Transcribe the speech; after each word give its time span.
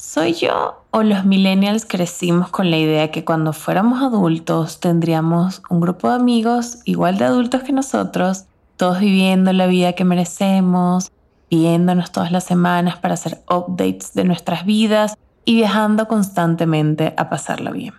¿Soy 0.00 0.32
yo 0.32 0.82
o 0.92 1.02
los 1.02 1.26
millennials 1.26 1.84
crecimos 1.84 2.48
con 2.48 2.70
la 2.70 2.78
idea 2.78 3.10
que 3.10 3.22
cuando 3.22 3.52
fuéramos 3.52 4.02
adultos 4.02 4.80
tendríamos 4.80 5.60
un 5.68 5.82
grupo 5.82 6.08
de 6.08 6.14
amigos 6.14 6.78
igual 6.86 7.18
de 7.18 7.26
adultos 7.26 7.64
que 7.64 7.74
nosotros, 7.74 8.46
todos 8.78 8.98
viviendo 8.98 9.52
la 9.52 9.66
vida 9.66 9.92
que 9.92 10.06
merecemos, 10.06 11.12
viéndonos 11.50 12.12
todas 12.12 12.32
las 12.32 12.44
semanas 12.44 12.96
para 12.96 13.12
hacer 13.12 13.42
updates 13.46 14.14
de 14.14 14.24
nuestras 14.24 14.64
vidas 14.64 15.18
y 15.44 15.56
viajando 15.56 16.08
constantemente 16.08 17.12
a 17.18 17.28
pasarla 17.28 17.70
bien? 17.70 17.92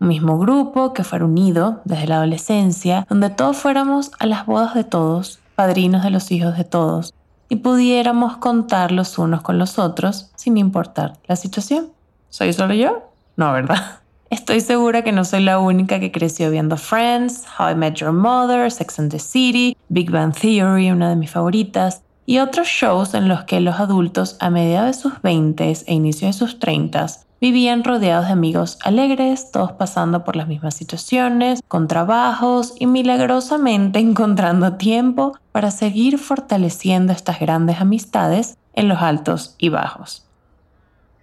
Un 0.00 0.08
mismo 0.08 0.40
grupo 0.40 0.94
que 0.94 1.04
fuera 1.04 1.26
unido 1.26 1.80
desde 1.84 2.08
la 2.08 2.16
adolescencia, 2.16 3.06
donde 3.08 3.30
todos 3.30 3.56
fuéramos 3.56 4.10
a 4.18 4.26
las 4.26 4.46
bodas 4.46 4.74
de 4.74 4.82
todos, 4.82 5.38
padrinos 5.54 6.02
de 6.02 6.10
los 6.10 6.32
hijos 6.32 6.56
de 6.58 6.64
todos, 6.64 7.14
y 7.48 7.56
pudiéramos 7.56 8.36
contar 8.38 8.92
los 8.92 9.18
unos 9.18 9.42
con 9.42 9.58
los 9.58 9.78
otros 9.78 10.30
sin 10.36 10.56
importar 10.56 11.14
la 11.26 11.36
situación. 11.36 11.88
¿Soy 12.28 12.52
solo 12.52 12.74
yo? 12.74 13.10
No, 13.36 13.52
¿verdad? 13.52 14.00
Estoy 14.30 14.60
segura 14.60 15.02
que 15.02 15.12
no 15.12 15.24
soy 15.24 15.44
la 15.44 15.58
única 15.60 16.00
que 16.00 16.10
creció 16.10 16.50
viendo 16.50 16.76
Friends, 16.76 17.44
How 17.58 17.70
I 17.70 17.74
Met 17.76 17.94
Your 17.94 18.12
Mother, 18.12 18.70
Sex 18.72 18.98
and 18.98 19.10
the 19.10 19.20
City, 19.20 19.76
Big 19.88 20.10
Bang 20.10 20.34
Theory, 20.34 20.90
una 20.90 21.08
de 21.08 21.16
mis 21.16 21.30
favoritas, 21.30 22.02
y 22.26 22.38
otros 22.38 22.66
shows 22.66 23.14
en 23.14 23.28
los 23.28 23.44
que 23.44 23.60
los 23.60 23.78
adultos 23.78 24.36
a 24.40 24.50
mediados 24.50 24.96
de 24.96 25.02
sus 25.02 25.22
20 25.22 25.72
e 25.86 25.94
inicio 25.94 26.26
de 26.26 26.32
sus 26.32 26.58
30 26.58 27.06
Vivían 27.46 27.84
rodeados 27.84 28.26
de 28.26 28.32
amigos 28.32 28.76
alegres, 28.82 29.52
todos 29.52 29.70
pasando 29.70 30.24
por 30.24 30.34
las 30.34 30.48
mismas 30.48 30.74
situaciones, 30.74 31.62
con 31.68 31.86
trabajos 31.86 32.74
y 32.76 32.86
milagrosamente 32.86 34.00
encontrando 34.00 34.72
tiempo 34.72 35.38
para 35.52 35.70
seguir 35.70 36.18
fortaleciendo 36.18 37.12
estas 37.12 37.38
grandes 37.38 37.80
amistades 37.80 38.58
en 38.72 38.88
los 38.88 39.00
altos 39.00 39.54
y 39.58 39.68
bajos. 39.68 40.26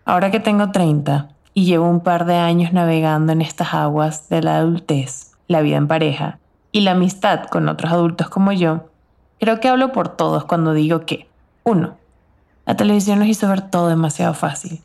Ahora 0.05 0.31
que 0.31 0.39
tengo 0.39 0.71
30 0.71 1.27
y 1.53 1.65
llevo 1.65 1.89
un 1.89 1.99
par 1.99 2.23
de 2.23 2.37
años 2.37 2.71
navegando 2.71 3.33
en 3.33 3.41
estas 3.41 3.73
aguas 3.73 4.29
de 4.29 4.43
la 4.43 4.59
adultez, 4.59 5.33
la 5.49 5.59
vida 5.59 5.75
en 5.75 5.89
pareja 5.89 6.39
y 6.71 6.81
la 6.81 6.91
amistad 6.91 7.47
con 7.47 7.67
otros 7.67 7.91
adultos 7.91 8.29
como 8.29 8.53
yo, 8.53 8.87
creo 9.41 9.59
que 9.59 9.67
hablo 9.67 9.91
por 9.91 10.07
todos 10.07 10.45
cuando 10.45 10.71
digo 10.71 11.01
que 11.01 11.27
1. 11.65 11.97
La 12.65 12.77
televisión 12.77 13.19
nos 13.19 13.27
hizo 13.27 13.49
ver 13.49 13.69
todo 13.69 13.89
demasiado 13.89 14.33
fácil. 14.33 14.81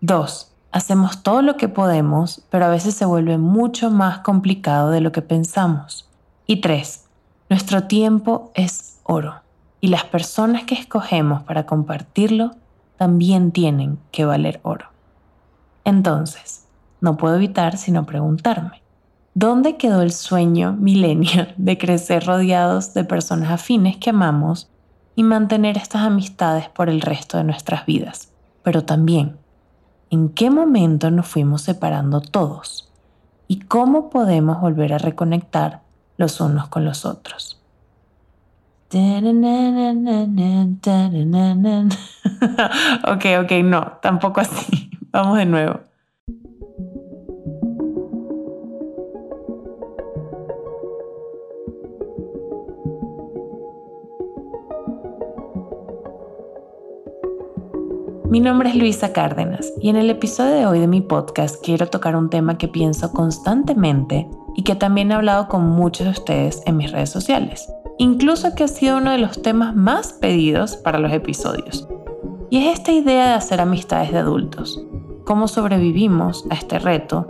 2 0.00 0.48
Hacemos 0.72 1.22
todo 1.22 1.42
lo 1.42 1.58
que 1.58 1.68
podemos, 1.68 2.42
pero 2.48 2.64
a 2.64 2.70
veces 2.70 2.94
se 2.94 3.04
vuelve 3.04 3.36
mucho 3.36 3.90
más 3.90 4.20
complicado 4.20 4.90
de 4.90 5.02
lo 5.02 5.12
que 5.12 5.20
pensamos. 5.20 6.08
Y 6.46 6.62
tres, 6.62 7.04
nuestro 7.50 7.84
tiempo 7.84 8.50
es 8.54 8.98
oro 9.02 9.42
y 9.82 9.88
las 9.88 10.04
personas 10.04 10.64
que 10.64 10.74
escogemos 10.74 11.42
para 11.42 11.66
compartirlo 11.66 12.52
también 12.96 13.52
tienen 13.52 13.98
que 14.12 14.24
valer 14.24 14.60
oro. 14.62 14.86
Entonces, 15.84 16.66
no 17.02 17.18
puedo 17.18 17.34
evitar 17.34 17.76
sino 17.76 18.06
preguntarme, 18.06 18.80
¿dónde 19.34 19.76
quedó 19.76 20.00
el 20.00 20.12
sueño 20.12 20.72
millennial 20.72 21.52
de 21.58 21.76
crecer 21.76 22.24
rodeados 22.24 22.94
de 22.94 23.04
personas 23.04 23.50
afines 23.50 23.98
que 23.98 24.10
amamos 24.10 24.70
y 25.16 25.22
mantener 25.22 25.76
estas 25.76 26.02
amistades 26.02 26.70
por 26.70 26.88
el 26.88 27.02
resto 27.02 27.36
de 27.36 27.44
nuestras 27.44 27.84
vidas? 27.84 28.32
Pero 28.62 28.84
también, 28.84 29.36
en 30.12 30.28
qué 30.28 30.50
momento 30.50 31.10
nos 31.10 31.26
fuimos 31.26 31.62
separando 31.62 32.20
todos 32.20 32.92
y 33.48 33.60
cómo 33.60 34.10
podemos 34.10 34.60
volver 34.60 34.92
a 34.92 34.98
reconectar 34.98 35.80
los 36.18 36.38
unos 36.38 36.68
con 36.68 36.84
los 36.84 37.06
otros. 37.06 37.58
ok, 43.10 43.24
ok, 43.42 43.52
no, 43.64 43.92
tampoco 44.02 44.42
así. 44.42 44.90
Vamos 45.12 45.38
de 45.38 45.46
nuevo. 45.46 45.80
Mi 58.32 58.40
nombre 58.40 58.70
es 58.70 58.76
Luisa 58.76 59.12
Cárdenas 59.12 59.74
y 59.78 59.90
en 59.90 59.96
el 59.96 60.08
episodio 60.08 60.54
de 60.54 60.64
hoy 60.64 60.80
de 60.80 60.86
mi 60.86 61.02
podcast 61.02 61.62
quiero 61.62 61.88
tocar 61.88 62.16
un 62.16 62.30
tema 62.30 62.56
que 62.56 62.66
pienso 62.66 63.12
constantemente 63.12 64.26
y 64.56 64.62
que 64.62 64.74
también 64.74 65.10
he 65.10 65.14
hablado 65.14 65.48
con 65.48 65.68
muchos 65.68 66.06
de 66.06 66.12
ustedes 66.12 66.62
en 66.64 66.78
mis 66.78 66.90
redes 66.90 67.10
sociales, 67.10 67.70
incluso 67.98 68.54
que 68.54 68.64
ha 68.64 68.68
sido 68.68 68.96
uno 68.96 69.10
de 69.10 69.18
los 69.18 69.42
temas 69.42 69.76
más 69.76 70.14
pedidos 70.14 70.76
para 70.76 70.98
los 70.98 71.12
episodios. 71.12 71.86
Y 72.48 72.64
es 72.66 72.78
esta 72.78 72.92
idea 72.92 73.26
de 73.26 73.34
hacer 73.34 73.60
amistades 73.60 74.12
de 74.12 74.20
adultos. 74.20 74.82
¿Cómo 75.26 75.46
sobrevivimos 75.46 76.46
a 76.48 76.54
este 76.54 76.78
reto? 76.78 77.26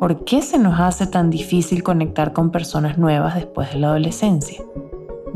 ¿Por 0.00 0.24
qué 0.24 0.40
se 0.40 0.58
nos 0.58 0.80
hace 0.80 1.06
tan 1.06 1.28
difícil 1.28 1.82
conectar 1.82 2.32
con 2.32 2.50
personas 2.50 2.96
nuevas 2.96 3.34
después 3.34 3.74
de 3.74 3.80
la 3.80 3.88
adolescencia? 3.88 4.62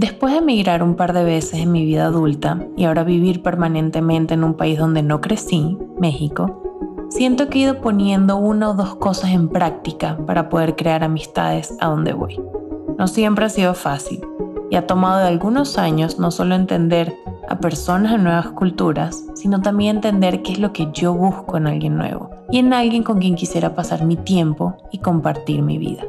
Después 0.01 0.33
de 0.33 0.39
emigrar 0.39 0.83
un 0.83 0.95
par 0.95 1.13
de 1.13 1.25
veces 1.25 1.61
en 1.61 1.73
mi 1.73 1.85
vida 1.85 2.07
adulta 2.07 2.59
y 2.75 2.85
ahora 2.85 3.05
vivir 3.05 3.43
permanentemente 3.43 4.33
en 4.33 4.45
un 4.45 4.55
país 4.55 4.79
donde 4.79 5.03
no 5.03 5.21
crecí, 5.21 5.77
México, 5.99 7.07
siento 7.11 7.51
que 7.51 7.59
he 7.59 7.63
ido 7.65 7.83
poniendo 7.83 8.39
una 8.39 8.71
o 8.71 8.75
dos 8.75 8.95
cosas 8.95 9.33
en 9.33 9.51
práctica 9.51 10.17
para 10.27 10.49
poder 10.49 10.75
crear 10.75 11.05
amistades 11.05 11.77
a 11.81 11.89
donde 11.89 12.15
voy. 12.15 12.41
No 12.97 13.09
siempre 13.09 13.45
ha 13.45 13.51
sido 13.51 13.75
fácil 13.75 14.23
y 14.71 14.77
ha 14.77 14.87
tomado 14.87 15.27
algunos 15.27 15.77
años 15.77 16.19
no 16.19 16.31
solo 16.31 16.55
entender 16.55 17.15
a 17.51 17.59
personas 17.59 18.13
de 18.13 18.19
nuevas 18.19 18.49
culturas, 18.53 19.23
sino 19.35 19.61
también 19.61 19.97
entender 19.97 20.41
qué 20.41 20.53
es 20.53 20.61
lo 20.61 20.73
que 20.73 20.89
yo 20.95 21.13
busco 21.13 21.59
en 21.59 21.67
alguien 21.67 21.99
nuevo 21.99 22.31
y 22.51 22.57
en 22.57 22.73
alguien 22.73 23.03
con 23.03 23.19
quien 23.19 23.35
quisiera 23.35 23.75
pasar 23.75 24.07
mi 24.07 24.17
tiempo 24.17 24.79
y 24.93 24.97
compartir 25.01 25.61
mi 25.61 25.77
vida. 25.77 26.05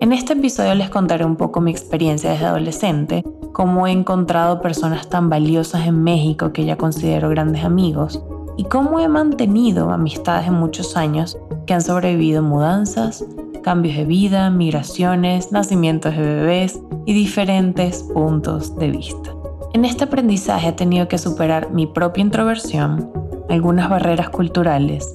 En 0.00 0.12
este 0.12 0.34
episodio 0.34 0.76
les 0.76 0.90
contaré 0.90 1.24
un 1.24 1.34
poco 1.34 1.60
mi 1.60 1.72
experiencia 1.72 2.30
desde 2.30 2.46
adolescente, 2.46 3.24
cómo 3.52 3.88
he 3.88 3.90
encontrado 3.90 4.60
personas 4.60 5.08
tan 5.08 5.28
valiosas 5.28 5.88
en 5.88 6.04
México 6.04 6.52
que 6.52 6.64
ya 6.64 6.76
considero 6.76 7.28
grandes 7.30 7.64
amigos, 7.64 8.22
y 8.56 8.62
cómo 8.64 9.00
he 9.00 9.08
mantenido 9.08 9.90
amistades 9.90 10.46
en 10.46 10.54
muchos 10.54 10.96
años 10.96 11.36
que 11.66 11.74
han 11.74 11.82
sobrevivido 11.82 12.44
mudanzas, 12.44 13.24
cambios 13.64 13.96
de 13.96 14.04
vida, 14.04 14.50
migraciones, 14.50 15.50
nacimientos 15.50 16.14
de 16.14 16.22
bebés 16.22 16.80
y 17.04 17.12
diferentes 17.12 18.04
puntos 18.04 18.78
de 18.78 18.92
vista. 18.92 19.34
En 19.74 19.84
este 19.84 20.04
aprendizaje 20.04 20.68
he 20.68 20.72
tenido 20.72 21.08
que 21.08 21.18
superar 21.18 21.72
mi 21.72 21.88
propia 21.88 22.22
introversión, 22.22 23.10
algunas 23.48 23.90
barreras 23.90 24.30
culturales, 24.30 25.12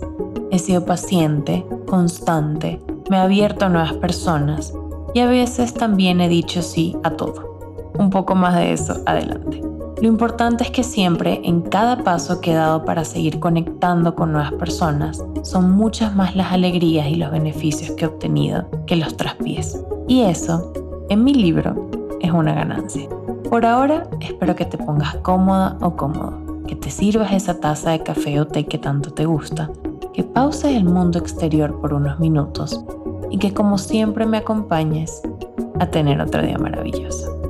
he 0.51 0.59
sido 0.59 0.83
paciente, 0.83 1.65
constante, 1.87 2.81
me 3.09 3.17
he 3.17 3.19
abierto 3.19 3.65
a 3.65 3.69
nuevas 3.69 3.93
personas 3.93 4.73
y 5.13 5.19
a 5.19 5.27
veces 5.27 5.73
también 5.73 6.21
he 6.21 6.29
dicho 6.29 6.61
sí 6.61 6.95
a 7.03 7.11
todo. 7.11 7.59
Un 7.97 8.09
poco 8.09 8.35
más 8.35 8.55
de 8.55 8.73
eso 8.73 9.01
adelante. 9.05 9.61
Lo 10.01 10.07
importante 10.07 10.63
es 10.63 10.71
que 10.71 10.83
siempre, 10.83 11.39
en 11.43 11.61
cada 11.61 12.03
paso 12.03 12.41
que 12.41 12.51
he 12.51 12.55
dado 12.55 12.83
para 12.83 13.05
seguir 13.05 13.39
conectando 13.39 14.15
con 14.15 14.33
nuevas 14.33 14.51
personas, 14.53 15.23
son 15.43 15.71
muchas 15.71 16.15
más 16.15 16.35
las 16.35 16.51
alegrías 16.51 17.07
y 17.07 17.15
los 17.15 17.31
beneficios 17.31 17.91
que 17.91 18.05
he 18.05 18.07
obtenido 18.07 18.65
que 18.85 18.95
los 18.95 19.15
traspiés. 19.15 19.81
Y 20.07 20.23
eso, 20.23 20.73
en 21.09 21.23
mi 21.23 21.33
libro, 21.33 21.89
es 22.19 22.31
una 22.31 22.53
ganancia. 22.53 23.07
Por 23.49 23.65
ahora, 23.65 24.09
espero 24.19 24.55
que 24.55 24.65
te 24.65 24.77
pongas 24.77 25.15
cómoda 25.17 25.77
o 25.79 25.95
cómodo, 25.95 26.63
que 26.67 26.75
te 26.75 26.89
sirvas 26.89 27.31
esa 27.31 27.59
taza 27.59 27.91
de 27.91 28.03
café 28.03 28.41
o 28.41 28.47
té 28.47 28.65
que 28.65 28.79
tanto 28.79 29.11
te 29.13 29.25
gusta 29.25 29.69
que 30.13 30.23
pauses 30.23 30.75
el 30.75 30.85
mundo 30.85 31.19
exterior 31.19 31.79
por 31.81 31.93
unos 31.93 32.19
minutos 32.19 32.83
y 33.29 33.37
que 33.37 33.53
como 33.53 33.77
siempre 33.77 34.25
me 34.25 34.37
acompañes 34.37 35.21
a 35.79 35.87
tener 35.87 36.21
otro 36.21 36.41
día 36.41 36.57
maravilloso. 36.57 37.42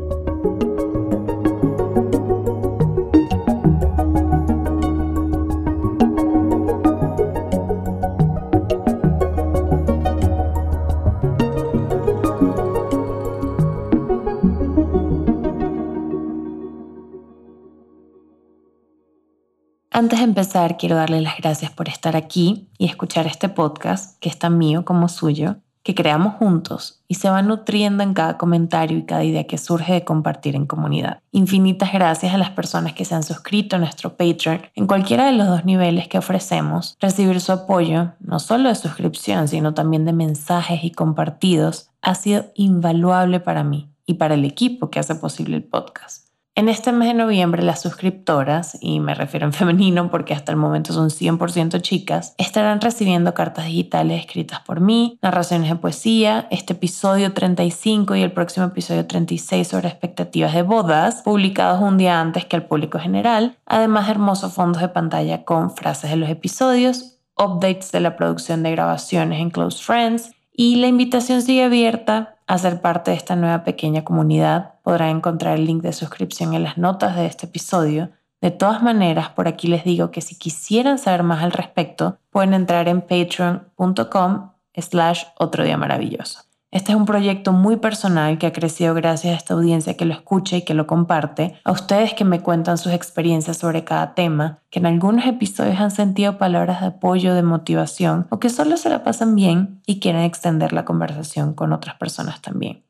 Antes 19.95 20.18
de 20.18 20.25
empezar, 20.25 20.75
quiero 20.78 20.95
darle 20.95 21.22
las 21.22 21.38
gracias 21.38 21.69
por 21.69 21.88
estar 21.88 22.16
aquí 22.16 22.68
y 22.80 22.86
escuchar 22.86 23.28
este 23.28 23.48
podcast, 23.48 24.19
que 24.19 24.28
es 24.28 24.40
tan 24.40 24.57
mío 24.57 24.86
como 24.86 25.07
suyo, 25.07 25.57
que 25.84 25.94
creamos 25.94 26.34
juntos 26.34 27.04
y 27.07 27.16
se 27.16 27.30
va 27.30 27.44
nutriendo 27.44 28.01
en 28.01 28.16
cada 28.16 28.40
comentario 28.40 28.98
y 28.98 29.06
cada 29.06 29.24
idea 29.24 29.44
que 29.44 29.60
surge 29.60 29.94
de 29.94 30.04
compartir 30.04 30.56
en 30.56 30.66
comunidad. 30.66 31.19
Infinitas 31.31 31.94
gracias 31.94 32.34
a 32.34 32.40
las 32.40 32.50
personas 32.50 32.94
que 32.94 33.06
se 33.06 33.13
han 33.13 33.22
suscrito 33.22 33.75
a 33.75 33.80
nuestro 33.80 34.18
Patreon 34.18 34.62
en 34.74 34.88
cualquiera 34.88 35.28
de 35.28 35.34
los 35.34 35.48
dos 35.48 35.63
niveles 35.63 36.07
que 36.07 36.18
ofrecemos. 36.18 36.98
Recibir 37.00 37.39
su 37.39 37.51
apoyo, 37.51 38.13
no 38.19 38.39
solo 38.39 38.69
de 38.69 38.75
suscripción, 38.75 39.48
sino 39.48 39.75
también 39.75 40.06
de 40.06 40.13
mensajes 40.13 40.84
y 40.84 40.89
compartidos, 40.89 41.92
ha 42.01 42.16
sido 42.16 42.46
invaluable 42.56 43.39
para 43.42 43.63
mí 43.63 43.92
y 44.07 44.16
para 44.16 44.34
el 44.34 44.44
equipo 44.44 44.89
que 44.89 45.00
hace 45.00 45.13
posible 45.13 45.57
el 45.57 45.63
podcast. 45.63 46.23
En 46.55 46.69
este 46.69 46.91
mes 46.91 47.07
de 47.07 47.15
noviembre 47.15 47.63
las 47.63 47.81
suscriptoras, 47.81 48.77
y 48.79 49.00
me 49.00 49.15
refiero 49.15 49.47
en 49.47 49.53
femenino 49.53 50.11
porque 50.11 50.35
hasta 50.35 50.51
el 50.51 50.57
momento 50.57 50.94
son 50.94 51.09
100% 51.09 51.81
chicas, 51.81 52.35
estarán 52.38 52.79
recibiendo 52.79 53.33
cartas 53.33 53.65
digitales 53.65 54.19
escritas 54.19 54.59
por 54.59 54.79
mí, 54.79 55.17
narraciones 55.23 55.69
de 55.71 55.77
poesía, 55.77 56.47
este 56.51 56.73
episodio 56.73 57.33
35 57.33 58.15
y 58.15 58.21
el 58.21 58.33
próximo 58.33 58.67
episodio 58.67 59.07
36 59.07 59.67
sobre 59.67 59.88
expectativas 59.88 60.53
de 60.53 60.61
bodas, 60.61 61.23
publicados 61.23 61.81
un 61.81 61.97
día 61.97 62.21
antes 62.21 62.45
que 62.45 62.55
al 62.55 62.67
público 62.67 63.00
general, 63.00 63.57
además 63.65 64.05
de 64.05 64.11
hermosos 64.11 64.53
fondos 64.53 64.79
de 64.79 64.89
pantalla 64.89 65.45
con 65.45 65.75
frases 65.75 66.11
de 66.11 66.17
los 66.17 66.29
episodios, 66.29 67.17
updates 67.35 67.91
de 67.91 68.00
la 68.00 68.15
producción 68.15 68.61
de 68.61 68.69
grabaciones 68.69 69.41
en 69.41 69.50
Close 69.50 69.83
Friends 69.83 70.35
y 70.53 70.75
la 70.75 70.85
invitación 70.85 71.41
sigue 71.41 71.63
abierta 71.63 72.35
a 72.53 72.57
ser 72.59 72.81
parte 72.81 73.09
de 73.09 73.17
esta 73.17 73.35
nueva 73.35 73.63
pequeña 73.63 74.03
comunidad. 74.03 74.75
Podrán 74.83 75.17
encontrar 75.17 75.57
el 75.57 75.65
link 75.65 75.81
de 75.81 75.91
suscripción 75.91 76.53
en 76.53 76.61
las 76.61 76.77
notas 76.77 77.15
de 77.15 77.25
este 77.25 77.47
episodio. 77.47 78.11
De 78.41 78.51
todas 78.51 78.83
maneras, 78.83 79.29
por 79.29 79.47
aquí 79.47 79.67
les 79.67 79.83
digo 79.83 80.11
que 80.11 80.21
si 80.21 80.35
quisieran 80.38 81.00
saber 81.00 81.23
más 81.23 81.44
al 81.44 81.51
respecto, 81.51 82.19
pueden 82.29 82.53
entrar 82.53 82.88
en 82.88 83.01
patreon.com 83.01 84.51
slash 84.75 85.23
otro 85.39 85.63
día 85.63 85.77
maravilloso. 85.77 86.41
Este 86.74 86.92
es 86.92 86.98
un 86.98 87.06
proyecto 87.06 87.54
muy 87.54 87.78
personal 87.78 88.40
que 88.40 88.48
ha 88.48 88.52
crecido 88.52 88.96
gracias 88.96 89.31
a 89.31 89.38
esta 89.38 89.54
audiencia 89.54 89.96
que 89.96 90.06
lo 90.06 90.14
escucha 90.14 90.58
y 90.58 90.64
que 90.64 90.74
lo 90.74 90.88
comparte, 90.88 91.54
a 91.64 91.72
ustedes 91.72 92.16
que 92.16 92.25
me 92.25 92.42
cuentan 92.42 92.80
sus 92.80 92.94
experiencias 92.94 93.58
sobre 93.58 93.84
cada 93.84 94.16
tema, 94.16 94.58
que 94.72 94.80
en 94.80 94.88
algunos 94.88 95.24
episodios 95.28 95.80
han 95.80 95.92
sentido 95.92 96.40
palabras 96.40 96.81
de 96.81 96.88
apoyo, 96.88 97.36
de 97.36 97.44
motivación 97.44 98.25
o 98.31 98.40
que 98.40 98.50
solo 98.50 98.75
se 98.78 98.90
la 98.90 99.04
pasan 99.04 99.36
bien 99.36 99.84
y 99.86 100.00
quieren 100.00 100.24
extender 100.24 100.74
la 100.74 100.84
conversación 100.84 101.54
con 101.54 101.74
otras 101.74 101.94
personas 101.98 102.42
también. 102.42 102.84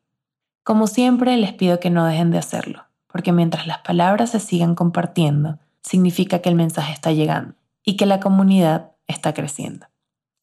Como 0.64 0.88
siempre, 0.88 1.36
les 1.36 1.52
pido 1.52 1.82
que 1.82 1.90
no 1.90 2.06
dejen 2.06 2.32
de 2.32 2.38
hacerlo, 2.38 2.86
porque 3.12 3.34
mientras 3.34 3.68
las 3.68 3.80
palabras 3.80 4.30
se 4.30 4.40
sigan 4.40 4.76
compartiendo, 4.76 5.60
significa 5.82 6.40
que 6.40 6.48
el 6.48 6.56
mensaje 6.56 6.94
está 6.94 7.12
llegando 7.12 7.56
y 7.84 7.98
que 7.98 8.06
la 8.06 8.22
comunidad 8.22 8.92
está 9.08 9.34
creciendo. 9.34 9.88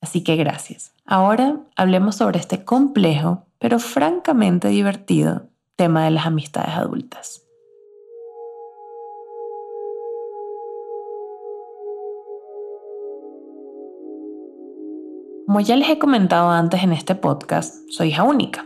Así 0.03 0.23
que 0.23 0.37
gracias. 0.37 0.93
Ahora 1.13 1.57
hablemos 1.75 2.15
sobre 2.15 2.39
este 2.39 2.65
complejo, 2.65 3.45
pero 3.59 3.81
francamente 3.81 4.69
divertido 4.69 5.49
tema 5.75 6.05
de 6.05 6.13
las 6.13 6.25
amistades 6.25 6.73
adultas. 6.73 7.45
Como 15.49 15.59
ya 15.59 15.75
les 15.75 15.89
he 15.89 15.99
comentado 15.99 16.49
antes 16.49 16.85
en 16.85 16.93
este 16.93 17.17
podcast, 17.17 17.75
soy 17.89 18.11
hija 18.11 18.23
única 18.23 18.65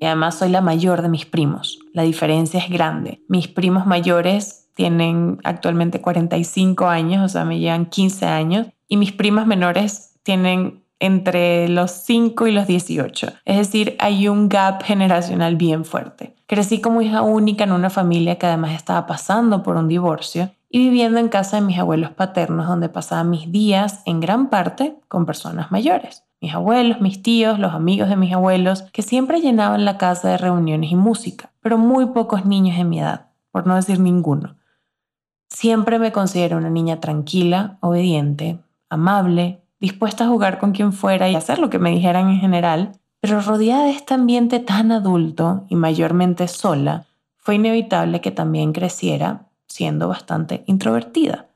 y 0.00 0.06
además 0.06 0.36
soy 0.36 0.48
la 0.48 0.60
mayor 0.60 1.00
de 1.00 1.08
mis 1.08 1.26
primos. 1.26 1.78
La 1.92 2.02
diferencia 2.02 2.58
es 2.58 2.70
grande. 2.70 3.22
Mis 3.28 3.46
primos 3.46 3.86
mayores 3.86 4.68
tienen 4.74 5.38
actualmente 5.44 6.00
45 6.00 6.88
años, 6.88 7.24
o 7.24 7.28
sea, 7.28 7.44
me 7.44 7.60
llevan 7.60 7.86
15 7.86 8.26
años, 8.26 8.66
y 8.88 8.96
mis 8.96 9.12
primas 9.12 9.46
menores 9.46 10.18
tienen 10.24 10.83
entre 11.04 11.68
los 11.68 11.90
5 11.90 12.46
y 12.46 12.52
los 12.52 12.66
18. 12.66 13.32
Es 13.44 13.56
decir, 13.56 13.96
hay 13.98 14.28
un 14.28 14.48
gap 14.48 14.82
generacional 14.82 15.56
bien 15.56 15.84
fuerte. 15.84 16.34
Crecí 16.46 16.80
como 16.80 17.02
hija 17.02 17.22
única 17.22 17.64
en 17.64 17.72
una 17.72 17.90
familia 17.90 18.36
que 18.38 18.46
además 18.46 18.72
estaba 18.72 19.06
pasando 19.06 19.62
por 19.62 19.76
un 19.76 19.88
divorcio 19.88 20.50
y 20.70 20.78
viviendo 20.78 21.20
en 21.20 21.28
casa 21.28 21.56
de 21.56 21.62
mis 21.62 21.78
abuelos 21.78 22.10
paternos 22.10 22.66
donde 22.66 22.88
pasaba 22.88 23.22
mis 23.22 23.52
días 23.52 24.02
en 24.06 24.20
gran 24.20 24.48
parte 24.48 24.96
con 25.08 25.26
personas 25.26 25.70
mayores. 25.70 26.24
Mis 26.40 26.54
abuelos, 26.54 27.00
mis 27.00 27.22
tíos, 27.22 27.58
los 27.58 27.72
amigos 27.72 28.08
de 28.08 28.16
mis 28.16 28.32
abuelos, 28.32 28.82
que 28.92 29.02
siempre 29.02 29.40
llenaban 29.40 29.84
la 29.84 29.98
casa 29.98 30.28
de 30.28 30.38
reuniones 30.38 30.90
y 30.90 30.96
música, 30.96 31.50
pero 31.60 31.78
muy 31.78 32.06
pocos 32.06 32.44
niños 32.44 32.76
de 32.76 32.84
mi 32.84 33.00
edad, 33.00 33.28
por 33.50 33.66
no 33.66 33.76
decir 33.76 34.00
ninguno. 34.00 34.56
Siempre 35.48 35.98
me 35.98 36.12
considero 36.12 36.56
una 36.56 36.70
niña 36.70 37.00
tranquila, 37.00 37.78
obediente, 37.80 38.58
amable, 38.90 39.63
dispuesta 39.84 40.24
a 40.24 40.28
jugar 40.28 40.58
con 40.58 40.72
quien 40.72 40.92
fuera 40.92 41.28
y 41.28 41.34
hacer 41.34 41.58
lo 41.58 41.70
que 41.70 41.78
me 41.78 41.90
dijeran 41.90 42.30
en 42.30 42.38
general, 42.38 42.92
pero 43.20 43.40
rodeada 43.40 43.84
de 43.84 43.90
este 43.92 44.14
ambiente 44.14 44.58
tan 44.58 44.92
adulto 44.92 45.64
y 45.68 45.76
mayormente 45.76 46.48
sola, 46.48 47.04
fue 47.36 47.56
inevitable 47.56 48.20
que 48.20 48.30
también 48.30 48.72
creciera 48.72 49.46
siendo 49.66 50.08
bastante 50.08 50.64
introvertida. 50.66 51.46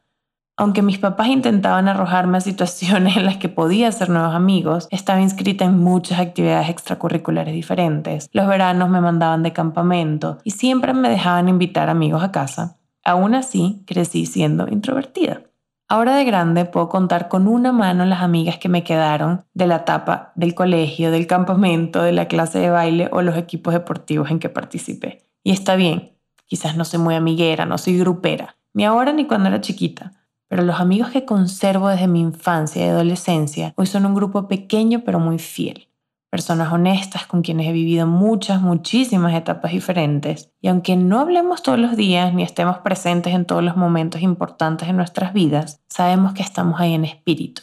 Aunque 0.61 0.83
mis 0.83 0.99
papás 0.99 1.29
intentaban 1.29 1.89
arrojarme 1.89 2.39
a 2.39 2.41
situaciones 2.41 3.17
en 3.17 3.25
las 3.25 3.37
que 3.37 3.49
podía 3.49 3.89
hacer 3.89 4.11
nuevos 4.11 4.35
amigos, 4.35 4.89
estaba 4.91 5.21
inscrita 5.21 5.65
en 5.65 5.79
muchas 5.79 6.19
actividades 6.19 6.69
extracurriculares 6.69 7.55
diferentes. 7.55 8.29
Los 8.33 8.49
veranos 8.49 8.91
me 8.91 9.01
mandaban 9.01 9.43
de 9.43 9.53
campamento 9.53 10.39
y 10.45 10.51
siempre 10.51 10.93
me 10.93 11.09
dejaban 11.09 11.49
invitar 11.49 11.89
amigos 11.89 12.23
a 12.23 12.33
casa. 12.33 12.77
Aún 13.05 13.35
así, 13.35 13.85
crecí 13.87 14.27
siendo 14.27 14.69
introvertida. 14.69 15.43
Ahora 15.91 16.17
de 16.17 16.25
grande 16.27 16.67
puedo 16.67 16.91
contar 16.91 17.29
con 17.29 17.49
una 17.49 17.73
mano 17.73 18.05
las 18.05 18.21
amigas 18.21 18.59
que 18.59 18.69
me 18.69 18.85
quedaron 18.85 19.47
de 19.55 19.67
la 19.67 19.77
etapa 19.77 20.33
del 20.35 20.55
colegio, 20.55 21.11
del 21.11 21.27
campamento, 21.27 22.03
de 22.03 22.13
la 22.13 22.29
clase 22.29 22.59
de 22.59 22.69
baile 22.69 23.09
o 23.11 23.23
los 23.23 23.39
equipos 23.39 23.73
deportivos 23.73 24.31
en 24.31 24.39
que 24.39 24.51
participé. 24.51 25.23
Y 25.43 25.53
está 25.53 25.77
bien, 25.77 26.13
quizás 26.45 26.77
no 26.77 26.85
soy 26.85 27.01
muy 27.01 27.15
amiguera, 27.15 27.65
no 27.65 27.79
soy 27.79 27.99
grupera, 27.99 28.57
ni 28.75 28.85
ahora 28.85 29.15
ni 29.15 29.27
cuando 29.27 29.49
era 29.49 29.63
chiquita, 29.63 30.13
pero 30.47 30.63
los 30.63 30.79
amigos 30.79 31.09
que 31.09 31.25
conservo 31.25 31.89
desde 31.89 32.07
mi 32.07 32.21
infancia 32.21 32.85
y 32.85 32.89
adolescencia 32.91 33.73
hoy 33.77 33.87
son 33.87 34.05
un 34.05 34.15
grupo 34.15 34.47
pequeño 34.47 35.05
pero 35.07 35.19
muy 35.19 35.39
fiel 35.39 35.88
personas 36.31 36.73
honestas 36.73 37.27
con 37.27 37.43
quienes 37.43 37.67
he 37.67 37.73
vivido 37.73 38.07
muchas, 38.07 38.61
muchísimas 38.61 39.35
etapas 39.35 39.73
diferentes. 39.73 40.51
Y 40.61 40.69
aunque 40.69 40.97
no 40.97 41.21
hablemos 41.21 41.63
todos 41.63 41.79
los 41.79 41.97
días 41.97 42.35
ni 42.35 42.43
estemos 42.43 42.79
presentes 42.79 43.35
en 43.35 43.47
todos 43.47 43.63
los 43.63 43.77
momentos 43.77 44.21
importantes 44.21 44.89
de 44.89 44.95
nuestras 44.95 45.33
vidas, 45.33 45.81
sabemos 45.89 46.35
que 46.35 46.43
estamos 46.43 46.81
ahí 46.81 46.95
en 46.95 47.05
espíritu 47.05 47.63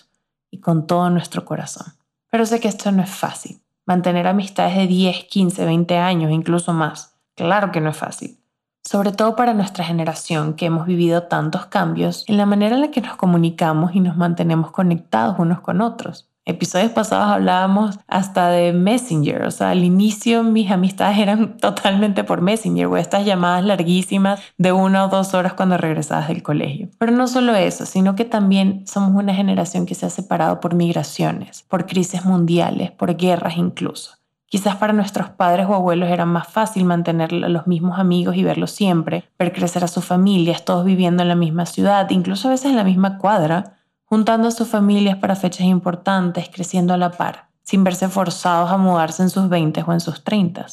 y 0.49 0.59
con 0.59 0.87
todo 0.87 1.09
nuestro 1.09 1.45
corazón. 1.45 1.93
Pero 2.31 2.45
sé 2.45 2.59
que 2.59 2.67
esto 2.67 2.91
no 2.91 3.03
es 3.03 3.09
fácil. 3.09 3.61
Mantener 3.85 4.25
amistades 4.27 4.75
de 4.75 4.87
10, 4.87 5.25
15, 5.25 5.65
20 5.65 5.97
años, 5.97 6.31
incluso 6.31 6.73
más. 6.73 7.15
Claro 7.35 7.71
que 7.71 7.81
no 7.81 7.91
es 7.91 7.97
fácil. 7.97 8.39
Sobre 8.83 9.11
todo 9.11 9.35
para 9.35 9.53
nuestra 9.53 9.83
generación 9.83 10.53
que 10.53 10.67
hemos 10.67 10.85
vivido 10.85 11.23
tantos 11.23 11.67
cambios 11.67 12.23
en 12.27 12.37
la 12.37 12.45
manera 12.45 12.75
en 12.75 12.81
la 12.81 12.91
que 12.91 13.01
nos 13.01 13.15
comunicamos 13.15 13.95
y 13.95 13.99
nos 13.99 14.15
mantenemos 14.15 14.71
conectados 14.71 15.37
unos 15.39 15.61
con 15.61 15.81
otros 15.81 16.29
episodios 16.45 16.91
pasados 16.91 17.27
hablábamos 17.27 17.99
hasta 18.07 18.49
de 18.49 18.71
Messenger, 18.71 19.43
o 19.43 19.51
sea, 19.51 19.71
al 19.71 19.83
inicio 19.83 20.43
mis 20.43 20.71
amistades 20.71 21.17
eran 21.17 21.57
totalmente 21.61 22.23
por 22.23 22.41
Messenger 22.41 22.85
o 22.87 22.97
estas 22.97 23.25
llamadas 23.25 23.65
larguísimas 23.65 24.39
de 24.57 24.71
una 24.71 25.05
o 25.05 25.09
dos 25.09 25.33
horas 25.33 25.53
cuando 25.53 25.77
regresabas 25.77 26.27
del 26.27 26.43
colegio. 26.43 26.89
Pero 26.97 27.11
no 27.11 27.27
solo 27.27 27.55
eso, 27.55 27.85
sino 27.85 28.15
que 28.15 28.25
también 28.25 28.85
somos 28.87 29.11
una 29.21 29.33
generación 29.33 29.85
que 29.85 29.95
se 29.95 30.05
ha 30.05 30.09
separado 30.09 30.59
por 30.59 30.75
migraciones, 30.75 31.63
por 31.63 31.85
crisis 31.85 32.25
mundiales, 32.25 32.91
por 32.91 33.17
guerras 33.17 33.57
incluso. 33.57 34.11
Quizás 34.47 34.75
para 34.75 34.93
nuestros 34.93 35.31
padres 35.31 35.65
o 35.67 35.73
abuelos 35.73 36.09
era 36.09 36.25
más 36.25 36.47
fácil 36.47 36.85
mantener 36.85 37.33
a 37.33 37.49
los 37.49 37.65
mismos 37.65 37.99
amigos 37.99 38.35
y 38.35 38.43
verlos 38.43 38.71
siempre, 38.71 39.25
ver 39.39 39.51
crecer 39.51 39.83
a 39.83 39.87
sus 39.87 40.05
familias, 40.05 40.63
todos 40.63 40.85
viviendo 40.85 41.23
en 41.23 41.29
la 41.29 41.35
misma 41.35 41.65
ciudad, 41.65 42.09
incluso 42.11 42.47
a 42.47 42.51
veces 42.51 42.67
en 42.67 42.75
la 42.75 42.83
misma 42.83 43.17
cuadra, 43.17 43.75
juntando 44.05 44.47
a 44.47 44.51
sus 44.51 44.67
familias 44.67 45.17
para 45.17 45.35
fechas 45.35 45.65
importantes, 45.65 46.49
creciendo 46.53 46.93
a 46.93 46.97
la 46.97 47.11
par, 47.11 47.49
sin 47.63 47.83
verse 47.83 48.07
forzados 48.07 48.71
a 48.71 48.77
mudarse 48.77 49.23
en 49.23 49.29
sus 49.29 49.49
20 49.49 49.83
o 49.85 49.93
en 49.93 49.99
sus 49.99 50.23
30, 50.23 50.67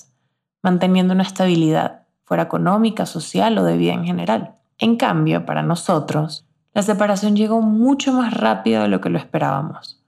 manteniendo 0.62 1.14
una 1.14 1.22
estabilidad, 1.22 2.02
fuera 2.24 2.44
económica, 2.44 3.06
social 3.06 3.56
o 3.58 3.64
de 3.64 3.76
vida 3.76 3.94
en 3.94 4.04
general. 4.04 4.56
En 4.78 4.96
cambio, 4.96 5.46
para 5.46 5.62
nosotros, 5.62 6.46
la 6.74 6.82
separación 6.82 7.36
llegó 7.36 7.60
mucho 7.60 8.12
más 8.12 8.34
rápido 8.34 8.82
de 8.82 8.88
lo 8.88 9.00
que 9.00 9.10
lo 9.10 9.18
esperábamos. 9.18 9.98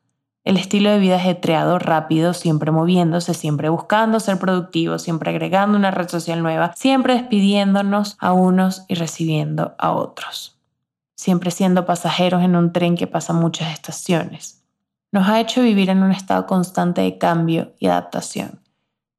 El 0.44 0.58
estilo 0.58 0.90
de 0.90 0.98
vida 0.98 1.16
ajetreado, 1.16 1.78
rápido, 1.78 2.34
siempre 2.34 2.70
moviéndose, 2.70 3.32
siempre 3.32 3.70
buscando 3.70 4.20
ser 4.20 4.38
productivo, 4.38 4.98
siempre 4.98 5.30
agregando 5.30 5.78
una 5.78 5.90
red 5.90 6.08
social 6.08 6.42
nueva, 6.42 6.72
siempre 6.76 7.14
despidiéndonos 7.14 8.16
a 8.20 8.34
unos 8.34 8.84
y 8.88 8.94
recibiendo 8.94 9.74
a 9.78 9.92
otros 9.92 10.53
siempre 11.16 11.50
siendo 11.50 11.86
pasajeros 11.86 12.42
en 12.42 12.56
un 12.56 12.72
tren 12.72 12.96
que 12.96 13.06
pasa 13.06 13.32
muchas 13.32 13.72
estaciones. 13.72 14.62
Nos 15.12 15.28
ha 15.28 15.40
hecho 15.40 15.62
vivir 15.62 15.90
en 15.90 16.02
un 16.02 16.10
estado 16.10 16.46
constante 16.46 17.00
de 17.00 17.18
cambio 17.18 17.72
y 17.78 17.86
adaptación, 17.86 18.60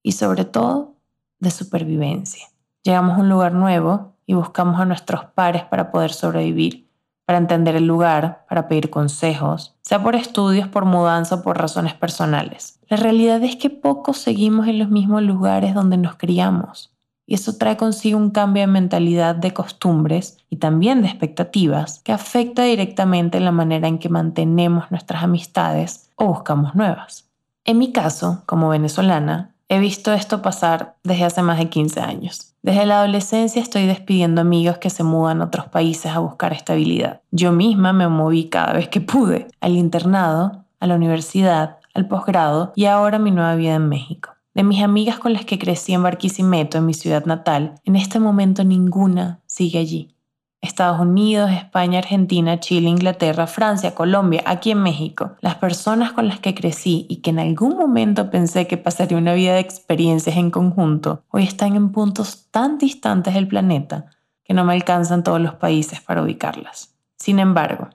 y 0.03 0.11
sobre 0.11 0.45
todo 0.45 0.95
de 1.39 1.51
supervivencia. 1.51 2.47
Llegamos 2.83 3.17
a 3.17 3.21
un 3.21 3.29
lugar 3.29 3.53
nuevo 3.53 4.13
y 4.25 4.33
buscamos 4.33 4.79
a 4.79 4.85
nuestros 4.85 5.25
pares 5.25 5.63
para 5.63 5.91
poder 5.91 6.11
sobrevivir, 6.11 6.89
para 7.25 7.39
entender 7.39 7.75
el 7.75 7.87
lugar, 7.87 8.45
para 8.47 8.67
pedir 8.67 8.89
consejos, 8.89 9.75
sea 9.81 10.03
por 10.03 10.15
estudios, 10.15 10.67
por 10.67 10.85
mudanza 10.85 11.35
o 11.35 11.41
por 11.41 11.57
razones 11.57 11.93
personales. 11.93 12.79
La 12.87 12.97
realidad 12.97 13.43
es 13.43 13.55
que 13.55 13.69
pocos 13.69 14.17
seguimos 14.17 14.67
en 14.67 14.79
los 14.79 14.89
mismos 14.89 15.23
lugares 15.23 15.73
donde 15.73 15.97
nos 15.97 16.15
criamos. 16.15 16.94
Y 17.27 17.35
eso 17.35 17.57
trae 17.57 17.77
consigo 17.77 18.17
un 18.17 18.31
cambio 18.31 18.61
de 18.61 18.67
mentalidad, 18.67 19.35
de 19.35 19.53
costumbres 19.53 20.37
y 20.49 20.57
también 20.57 21.01
de 21.01 21.07
expectativas 21.07 21.99
que 22.03 22.11
afecta 22.11 22.63
directamente 22.63 23.39
la 23.39 23.51
manera 23.51 23.87
en 23.87 23.99
que 23.99 24.09
mantenemos 24.09 24.91
nuestras 24.91 25.23
amistades 25.23 26.11
o 26.15 26.25
buscamos 26.25 26.75
nuevas. 26.75 27.29
En 27.63 27.79
mi 27.79 27.91
caso, 27.91 28.43
como 28.45 28.69
venezolana, 28.69 29.55
He 29.67 29.79
visto 29.79 30.13
esto 30.13 30.43
pasar 30.43 30.95
desde 31.03 31.23
hace 31.23 31.41
más 31.41 31.57
de 31.57 31.69
15 31.69 31.99
años. 31.99 32.53
Desde 32.61 32.85
la 32.85 32.99
adolescencia 32.99 33.61
estoy 33.61 33.87
despidiendo 33.87 34.41
amigos 34.41 34.77
que 34.77 34.91
se 34.91 35.03
mudan 35.03 35.41
a 35.41 35.45
otros 35.45 35.67
países 35.67 36.11
a 36.11 36.19
buscar 36.19 36.53
estabilidad. 36.53 37.21
Yo 37.31 37.51
misma 37.51 37.91
me 37.91 38.07
moví 38.07 38.49
cada 38.49 38.73
vez 38.73 38.89
que 38.89 39.01
pude, 39.01 39.47
al 39.61 39.75
internado, 39.75 40.65
a 40.79 40.87
la 40.87 40.95
universidad, 40.95 41.77
al 41.95 42.07
posgrado 42.07 42.73
y 42.75 42.85
ahora 42.85 43.17
mi 43.17 43.31
nueva 43.31 43.55
vida 43.55 43.73
en 43.75 43.89
México. 43.89 44.34
De 44.55 44.63
mis 44.63 44.81
amigas 44.81 45.19
con 45.19 45.33
las 45.33 45.43
que 45.43 45.59
crecí 45.59 45.93
en 45.93 46.01
Barquisimeto, 46.01 46.77
en 46.77 46.85
mi 46.85 46.93
ciudad 46.93 47.25
natal, 47.25 47.75
en 47.83 47.97
este 47.97 48.21
momento 48.21 48.63
ninguna 48.63 49.41
sigue 49.45 49.79
allí. 49.79 50.15
Estados 50.61 51.01
Unidos, 51.01 51.51
España, 51.51 51.99
Argentina, 51.99 52.61
Chile, 52.61 52.87
Inglaterra, 52.87 53.47
Francia, 53.47 53.93
Colombia, 53.93 54.41
aquí 54.45 54.71
en 54.71 54.81
México. 54.81 55.35
Las 55.41 55.55
personas 55.55 56.13
con 56.13 56.29
las 56.29 56.39
que 56.39 56.55
crecí 56.55 57.05
y 57.09 57.17
que 57.17 57.31
en 57.31 57.39
algún 57.39 57.77
momento 57.77 58.31
pensé 58.31 58.65
que 58.65 58.77
pasaría 58.77 59.17
una 59.17 59.33
vida 59.33 59.55
de 59.55 59.59
experiencias 59.59 60.37
en 60.37 60.51
conjunto, 60.51 61.23
hoy 61.31 61.43
están 61.43 61.75
en 61.75 61.91
puntos 61.91 62.47
tan 62.49 62.77
distantes 62.77 63.33
del 63.33 63.49
planeta 63.49 64.05
que 64.45 64.53
no 64.53 64.63
me 64.63 64.73
alcanzan 64.73 65.23
todos 65.23 65.41
los 65.41 65.55
países 65.55 65.99
para 65.99 66.23
ubicarlas. 66.23 66.95
Sin 67.17 67.39
embargo, 67.39 67.89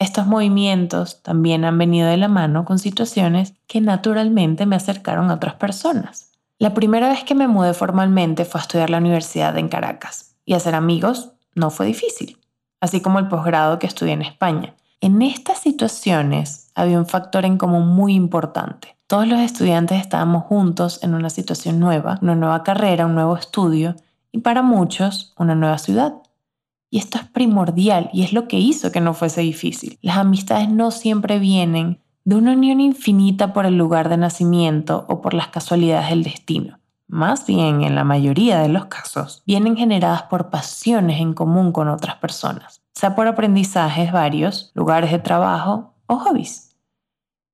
estos 0.00 0.26
movimientos 0.26 1.22
también 1.22 1.66
han 1.66 1.76
venido 1.76 2.08
de 2.08 2.16
la 2.16 2.26
mano 2.26 2.64
con 2.64 2.78
situaciones 2.78 3.52
que 3.66 3.82
naturalmente 3.82 4.64
me 4.64 4.74
acercaron 4.74 5.30
a 5.30 5.34
otras 5.34 5.54
personas. 5.54 6.30
La 6.58 6.72
primera 6.72 7.10
vez 7.10 7.22
que 7.22 7.34
me 7.34 7.48
mudé 7.48 7.74
formalmente 7.74 8.46
fue 8.46 8.60
a 8.60 8.62
estudiar 8.62 8.88
la 8.88 8.96
universidad 8.96 9.56
en 9.58 9.68
Caracas 9.68 10.36
y 10.46 10.54
hacer 10.54 10.74
amigos 10.74 11.32
no 11.54 11.68
fue 11.68 11.84
difícil, 11.84 12.38
así 12.80 13.02
como 13.02 13.18
el 13.18 13.28
posgrado 13.28 13.78
que 13.78 13.86
estudié 13.86 14.14
en 14.14 14.22
España. 14.22 14.74
En 15.02 15.20
estas 15.20 15.58
situaciones 15.58 16.70
había 16.74 16.98
un 16.98 17.06
factor 17.06 17.44
en 17.44 17.58
común 17.58 17.86
muy 17.88 18.14
importante. 18.14 18.96
Todos 19.06 19.28
los 19.28 19.40
estudiantes 19.40 20.00
estábamos 20.00 20.44
juntos 20.44 21.00
en 21.02 21.12
una 21.12 21.28
situación 21.28 21.78
nueva, 21.78 22.18
una 22.22 22.34
nueva 22.34 22.62
carrera, 22.62 23.04
un 23.04 23.14
nuevo 23.14 23.36
estudio 23.36 23.96
y 24.32 24.38
para 24.38 24.62
muchos 24.62 25.34
una 25.36 25.54
nueva 25.54 25.76
ciudad. 25.76 26.14
Y 26.90 26.98
esto 26.98 27.18
es 27.18 27.24
primordial 27.24 28.10
y 28.12 28.22
es 28.22 28.32
lo 28.32 28.48
que 28.48 28.58
hizo 28.58 28.92
que 28.92 29.00
no 29.00 29.14
fuese 29.14 29.40
difícil. 29.40 29.98
Las 30.02 30.18
amistades 30.18 30.68
no 30.68 30.90
siempre 30.90 31.38
vienen 31.38 32.00
de 32.24 32.36
una 32.36 32.52
unión 32.52 32.80
infinita 32.80 33.52
por 33.52 33.64
el 33.64 33.78
lugar 33.78 34.08
de 34.08 34.16
nacimiento 34.16 35.06
o 35.08 35.20
por 35.22 35.34
las 35.34 35.48
casualidades 35.48 36.10
del 36.10 36.24
destino 36.24 36.80
más 37.10 37.44
bien 37.44 37.82
en 37.82 37.96
la 37.96 38.04
mayoría 38.04 38.60
de 38.60 38.68
los 38.68 38.86
casos, 38.86 39.42
vienen 39.44 39.76
generadas 39.76 40.22
por 40.24 40.48
pasiones 40.48 41.20
en 41.20 41.34
común 41.34 41.72
con 41.72 41.88
otras 41.88 42.16
personas, 42.16 42.82
sea 42.94 43.16
por 43.16 43.26
aprendizajes 43.26 44.12
varios, 44.12 44.70
lugares 44.74 45.10
de 45.10 45.18
trabajo 45.18 45.92
o 46.06 46.16
hobbies. 46.16 46.69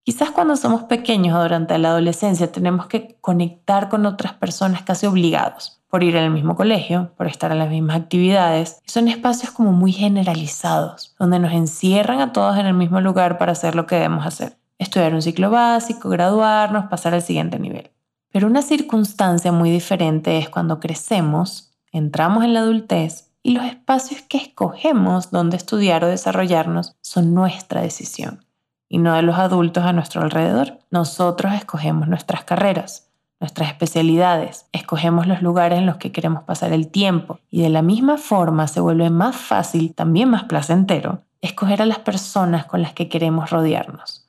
Quizás 0.07 0.31
cuando 0.31 0.55
somos 0.55 0.85
pequeños 0.85 1.37
o 1.37 1.43
durante 1.43 1.77
la 1.79 1.89
adolescencia 1.89 2.53
tenemos 2.53 2.87
que 2.87 3.17
conectar 3.21 3.89
con 3.89 4.07
otras 4.07 4.35
personas 4.35 4.83
casi 4.83 5.05
obligados, 5.05 5.83
por 5.89 6.05
ir 6.05 6.17
al 6.17 6.31
mismo 6.31 6.55
colegio, 6.55 7.11
por 7.17 7.27
estar 7.27 7.51
en 7.51 7.59
las 7.59 7.71
mismas 7.71 7.97
actividades, 7.97 8.81
son 8.87 9.09
espacios 9.09 9.51
como 9.51 9.73
muy 9.73 9.91
generalizados, 9.91 11.17
donde 11.19 11.41
nos 11.41 11.53
encierran 11.53 12.21
a 12.21 12.33
todos 12.33 12.57
en 12.57 12.67
el 12.67 12.75
mismo 12.75 13.01
lugar 13.01 13.37
para 13.37 13.51
hacer 13.51 13.75
lo 13.75 13.87
que 13.87 13.97
debemos 13.97 14.25
hacer. 14.25 14.57
Estudiar 14.79 15.13
un 15.13 15.23
ciclo 15.23 15.51
básico, 15.51 16.09
graduarnos, 16.09 16.87
pasar 16.87 17.13
al 17.13 17.23
siguiente 17.23 17.59
nivel. 17.59 17.91
Pero 18.31 18.47
una 18.47 18.63
circunstancia 18.63 19.51
muy 19.51 19.73
diferente 19.73 20.39
es 20.39 20.49
cuando 20.49 20.79
crecemos, 20.79 21.73
entramos 21.91 22.45
en 22.45 22.55
la 22.55 22.61
adultez 22.61 23.33
y 23.43 23.55
los 23.55 23.65
espacios 23.65 24.23
que 24.23 24.39
escogemos 24.39 25.33
donde 25.33 25.57
estudiar 25.57 26.05
o 26.05 26.07
desarrollarnos 26.07 26.95
son 27.01 27.35
nuestra 27.35 27.81
decisión 27.81 28.46
y 28.89 28.99
no 28.99 29.15
de 29.15 29.23
los 29.23 29.37
adultos 29.39 29.85
a 29.85 29.93
nuestro 29.93 30.23
alrededor. 30.23 30.79
Nosotros 30.91 31.55
escogemos 31.55 32.09
nuestras 32.09 32.45
carreras, 32.45 33.09
nuestras 33.41 33.69
especialidades, 33.69 34.67
escogemos 34.73 35.27
los 35.27 35.43
lugares 35.43 35.79
en 35.79 35.87
los 35.87 35.97
que 35.97 36.13
queremos 36.13 36.45
pasar 36.45 36.73
el 36.73 36.89
tiempo 36.89 37.41
y 37.51 37.63
de 37.63 37.69
la 37.69 37.83
misma 37.83 38.17
forma 38.17 38.69
se 38.69 38.81
vuelve 38.81 39.11
más 39.11 39.37
fácil, 39.37 39.95
también 39.95 40.31
más 40.31 40.45
placentero, 40.45 41.23
escoger 41.41 41.83
a 41.83 41.87
las 41.87 41.99
personas 41.99 42.67
con 42.67 42.83
las 42.83 42.93
que 42.93 43.09
queremos 43.09 43.51
rodearnos 43.51 44.27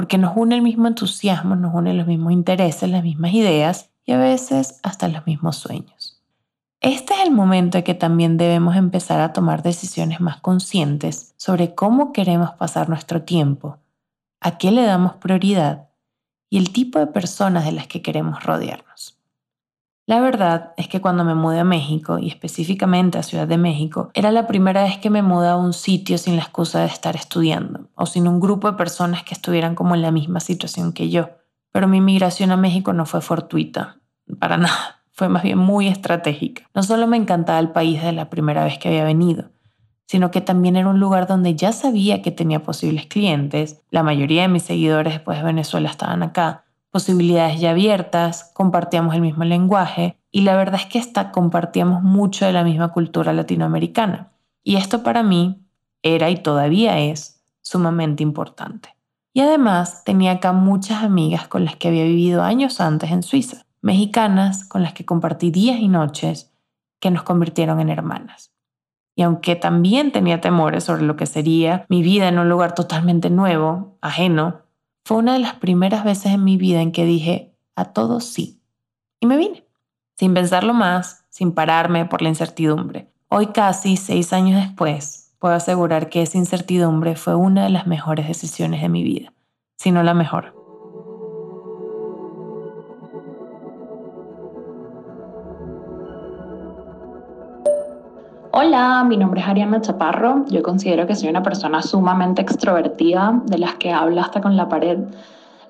porque 0.00 0.16
nos 0.16 0.34
une 0.34 0.54
el 0.54 0.62
mismo 0.62 0.88
entusiasmo, 0.88 1.56
nos 1.56 1.74
une 1.74 1.92
los 1.92 2.06
mismos 2.06 2.32
intereses, 2.32 2.88
las 2.88 3.04
mismas 3.04 3.34
ideas 3.34 3.90
y 4.06 4.12
a 4.12 4.16
veces 4.16 4.80
hasta 4.82 5.08
los 5.08 5.26
mismos 5.26 5.56
sueños. 5.56 6.22
Este 6.80 7.12
es 7.12 7.20
el 7.20 7.30
momento 7.30 7.76
en 7.76 7.84
que 7.84 7.92
también 7.92 8.38
debemos 8.38 8.76
empezar 8.76 9.20
a 9.20 9.34
tomar 9.34 9.62
decisiones 9.62 10.18
más 10.22 10.40
conscientes 10.40 11.34
sobre 11.36 11.74
cómo 11.74 12.14
queremos 12.14 12.52
pasar 12.52 12.88
nuestro 12.88 13.20
tiempo, 13.20 13.76
a 14.40 14.58
qué 14.58 14.70
le 14.70 14.82
damos 14.82 15.14
prioridad 15.14 15.88
y 16.48 16.58
el 16.58 16.72
tipo 16.72 16.98
de 16.98 17.06
personas 17.06 17.64
de 17.64 17.72
las 17.72 17.86
que 17.86 18.02
queremos 18.02 18.42
rodearnos. 18.42 19.20
La 20.06 20.18
verdad 20.18 20.72
es 20.76 20.88
que 20.88 21.00
cuando 21.00 21.24
me 21.24 21.36
mudé 21.36 21.60
a 21.60 21.64
México, 21.64 22.18
y 22.18 22.26
específicamente 22.26 23.16
a 23.16 23.22
Ciudad 23.22 23.46
de 23.46 23.58
México, 23.58 24.10
era 24.12 24.32
la 24.32 24.48
primera 24.48 24.82
vez 24.82 24.98
que 24.98 25.08
me 25.08 25.22
mudé 25.22 25.46
a 25.46 25.56
un 25.56 25.72
sitio 25.72 26.18
sin 26.18 26.34
la 26.34 26.42
excusa 26.42 26.80
de 26.80 26.86
estar 26.86 27.14
estudiando, 27.14 27.86
o 27.94 28.06
sin 28.06 28.26
un 28.26 28.40
grupo 28.40 28.68
de 28.68 28.76
personas 28.76 29.22
que 29.22 29.34
estuvieran 29.34 29.76
como 29.76 29.94
en 29.94 30.02
la 30.02 30.10
misma 30.10 30.40
situación 30.40 30.92
que 30.92 31.10
yo. 31.10 31.30
Pero 31.70 31.86
mi 31.86 32.00
migración 32.00 32.50
a 32.50 32.56
México 32.56 32.92
no 32.92 33.06
fue 33.06 33.20
fortuita, 33.20 33.98
para 34.40 34.56
nada, 34.56 35.00
fue 35.12 35.28
más 35.28 35.44
bien 35.44 35.58
muy 35.58 35.86
estratégica. 35.86 36.68
No 36.74 36.82
solo 36.82 37.06
me 37.06 37.16
encantaba 37.16 37.60
el 37.60 37.70
país 37.70 38.02
de 38.02 38.10
la 38.10 38.30
primera 38.30 38.64
vez 38.64 38.78
que 38.78 38.88
había 38.88 39.04
venido, 39.04 39.50
sino 40.10 40.32
que 40.32 40.40
también 40.40 40.74
era 40.74 40.88
un 40.88 40.98
lugar 40.98 41.28
donde 41.28 41.54
ya 41.54 41.70
sabía 41.70 42.20
que 42.20 42.32
tenía 42.32 42.64
posibles 42.64 43.06
clientes, 43.06 43.80
la 43.92 44.02
mayoría 44.02 44.42
de 44.42 44.48
mis 44.48 44.64
seguidores 44.64 45.12
después 45.12 45.38
de 45.38 45.44
Venezuela 45.44 45.88
estaban 45.88 46.24
acá, 46.24 46.64
posibilidades 46.90 47.60
ya 47.60 47.70
abiertas, 47.70 48.50
compartíamos 48.52 49.14
el 49.14 49.20
mismo 49.20 49.44
lenguaje 49.44 50.16
y 50.32 50.40
la 50.40 50.56
verdad 50.56 50.80
es 50.80 50.86
que 50.86 50.98
hasta 50.98 51.30
compartíamos 51.30 52.02
mucho 52.02 52.44
de 52.44 52.52
la 52.52 52.64
misma 52.64 52.88
cultura 52.88 53.32
latinoamericana. 53.32 54.32
Y 54.64 54.74
esto 54.74 55.04
para 55.04 55.22
mí 55.22 55.60
era 56.02 56.28
y 56.28 56.38
todavía 56.38 56.98
es 56.98 57.40
sumamente 57.62 58.24
importante. 58.24 58.96
Y 59.32 59.42
además 59.42 60.02
tenía 60.02 60.32
acá 60.32 60.50
muchas 60.50 61.04
amigas 61.04 61.46
con 61.46 61.64
las 61.64 61.76
que 61.76 61.86
había 61.86 62.02
vivido 62.02 62.42
años 62.42 62.80
antes 62.80 63.12
en 63.12 63.22
Suiza, 63.22 63.64
mexicanas 63.80 64.64
con 64.64 64.82
las 64.82 64.92
que 64.92 65.04
compartí 65.04 65.52
días 65.52 65.78
y 65.78 65.86
noches 65.86 66.50
que 66.98 67.12
nos 67.12 67.22
convirtieron 67.22 67.78
en 67.78 67.90
hermanas. 67.90 68.49
Y 69.20 69.22
aunque 69.22 69.54
también 69.54 70.12
tenía 70.12 70.40
temores 70.40 70.84
sobre 70.84 71.02
lo 71.02 71.14
que 71.14 71.26
sería 71.26 71.84
mi 71.90 72.02
vida 72.02 72.28
en 72.28 72.38
un 72.38 72.48
lugar 72.48 72.74
totalmente 72.74 73.28
nuevo, 73.28 73.98
ajeno, 74.00 74.62
fue 75.04 75.18
una 75.18 75.34
de 75.34 75.40
las 75.40 75.52
primeras 75.52 76.04
veces 76.04 76.32
en 76.32 76.42
mi 76.42 76.56
vida 76.56 76.80
en 76.80 76.90
que 76.90 77.04
dije 77.04 77.54
a 77.76 77.92
todos 77.92 78.24
sí. 78.24 78.62
Y 79.20 79.26
me 79.26 79.36
vine, 79.36 79.66
sin 80.16 80.32
pensarlo 80.32 80.72
más, 80.72 81.26
sin 81.28 81.52
pararme 81.52 82.06
por 82.06 82.22
la 82.22 82.30
incertidumbre. 82.30 83.10
Hoy 83.28 83.48
casi 83.48 83.98
seis 83.98 84.32
años 84.32 84.58
después, 84.58 85.34
puedo 85.38 85.52
asegurar 85.52 86.08
que 86.08 86.22
esa 86.22 86.38
incertidumbre 86.38 87.14
fue 87.14 87.34
una 87.34 87.64
de 87.64 87.68
las 87.68 87.86
mejores 87.86 88.26
decisiones 88.26 88.80
de 88.80 88.88
mi 88.88 89.04
vida, 89.04 89.34
si 89.76 89.90
no 89.90 90.02
la 90.02 90.14
mejor. 90.14 90.59
Hola, 98.62 99.04
mi 99.08 99.16
nombre 99.16 99.40
es 99.40 99.48
Ariana 99.48 99.80
Chaparro. 99.80 100.44
Yo 100.50 100.62
considero 100.62 101.06
que 101.06 101.16
soy 101.16 101.30
una 101.30 101.42
persona 101.42 101.80
sumamente 101.80 102.42
extrovertida, 102.42 103.40
de 103.46 103.56
las 103.56 103.76
que 103.76 103.90
habla 103.90 104.20
hasta 104.20 104.42
con 104.42 104.54
la 104.54 104.68
pared. 104.68 104.98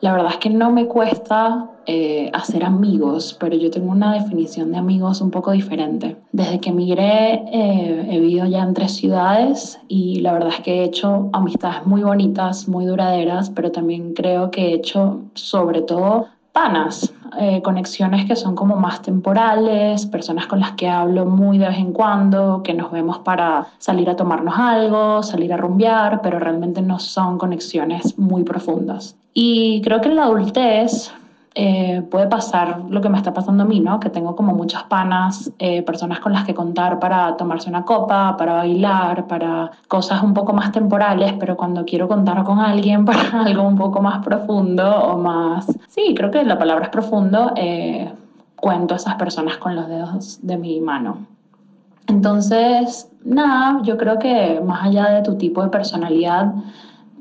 La 0.00 0.11
verdad 0.11 0.32
es 0.32 0.38
que 0.38 0.50
no 0.50 0.73
me 0.73 0.88
cuesta 0.88 1.68
eh, 1.87 2.32
hacer 2.32 2.64
amigos, 2.64 3.37
pero 3.38 3.54
yo 3.54 3.70
tengo 3.70 3.92
una 3.92 4.14
definición 4.14 4.73
de 4.73 4.78
amigos 4.78 5.20
un 5.20 5.30
poco 5.30 5.52
diferente. 5.52 6.16
Desde 6.32 6.59
que 6.59 6.70
emigré 6.70 7.35
eh, 7.52 8.09
he 8.11 8.18
vivido 8.18 8.47
ya 8.47 8.64
en 8.64 8.75
tres 8.75 8.97
ciudades 8.97 9.78
y 9.87 10.18
la 10.18 10.32
verdad 10.32 10.54
es 10.59 10.61
que 10.64 10.80
he 10.80 10.82
hecho 10.82 11.30
amistades 11.32 11.87
muy 11.87 12.02
bonitas, 12.02 12.66
muy 12.66 12.87
duraderas, 12.87 13.50
pero 13.50 13.70
también 13.70 14.14
creo 14.14 14.50
que 14.50 14.70
he 14.70 14.75
hecho 14.75 15.20
sobre 15.35 15.82
todo 15.82 16.26
panas, 16.52 17.14
eh, 17.38 17.62
conexiones 17.62 18.26
que 18.26 18.37
son 18.37 18.54
como 18.54 18.76
más 18.76 19.02
temporales, 19.02 20.06
personas 20.06 20.46
con 20.46 20.60
las 20.60 20.72
que 20.72 20.88
hablo 20.88 21.26
muy 21.26 21.58
de 21.58 21.68
vez 21.68 21.78
en 21.78 21.92
cuando, 21.92 22.62
que 22.62 22.75
nos 22.75 22.90
vemos 22.90 23.18
para 23.18 23.68
salir 23.78 24.10
a 24.10 24.16
tomarnos 24.16 24.54
algo, 24.58 25.22
salir 25.22 25.52
a 25.52 25.56
rumbear, 25.56 26.20
pero 26.22 26.38
realmente 26.38 26.82
no 26.82 26.99
son 26.99 27.38
conexiones 27.38 28.18
muy 28.18 28.42
profundas. 28.42 29.16
Y 29.32 29.80
creo 29.82 30.00
que 30.00 30.08
en 30.08 30.16
la 30.16 30.25
adultez 30.25 31.12
eh, 31.54 32.02
puede 32.09 32.28
pasar 32.28 32.83
lo 32.88 33.00
que 33.00 33.09
me 33.09 33.19
está 33.19 33.35
pasando 33.35 33.64
a 33.64 33.66
mí, 33.66 33.80
¿no? 33.80 33.99
Que 33.99 34.09
tengo 34.09 34.37
como 34.37 34.54
muchas 34.54 34.85
panas, 34.85 35.50
eh, 35.59 35.83
personas 35.83 36.21
con 36.21 36.33
las 36.33 36.45
que 36.45 36.54
contar 36.54 37.00
para 37.00 37.37
tomarse 37.37 37.69
una 37.69 37.85
copa, 37.85 38.37
para 38.37 38.54
bailar, 38.54 39.26
para 39.26 39.71
cosas 39.88 40.23
un 40.23 40.33
poco 40.33 40.52
más 40.52 40.71
temporales, 40.71 41.35
pero 41.40 41.57
cuando 41.57 41.85
quiero 41.85 42.07
contar 42.07 42.45
con 42.45 42.61
alguien 42.61 43.04
para 43.07 43.42
algo 43.42 43.62
un 43.62 43.76
poco 43.76 44.00
más 44.00 44.25
profundo 44.25 44.88
o 44.88 45.19
más... 45.19 45.66
Sí, 45.88 46.14
creo 46.16 46.30
que 46.30 46.45
la 46.45 46.59
palabra 46.59 46.85
es 46.85 46.90
profundo, 46.90 47.52
eh, 47.57 48.12
cuento 48.54 48.95
a 48.95 48.99
esas 48.99 49.16
personas 49.16 49.57
con 49.57 49.75
los 49.75 49.88
dedos 49.88 50.38
de 50.42 50.57
mi 50.57 50.80
mano. 50.80 51.26
Entonces, 52.07 53.11
nada, 53.25 53.80
yo 53.83 53.97
creo 53.97 54.19
que 54.19 54.61
más 54.64 54.87
allá 54.87 55.11
de 55.11 55.23
tu 55.23 55.37
tipo 55.37 55.62
de 55.62 55.69
personalidad, 55.69 56.54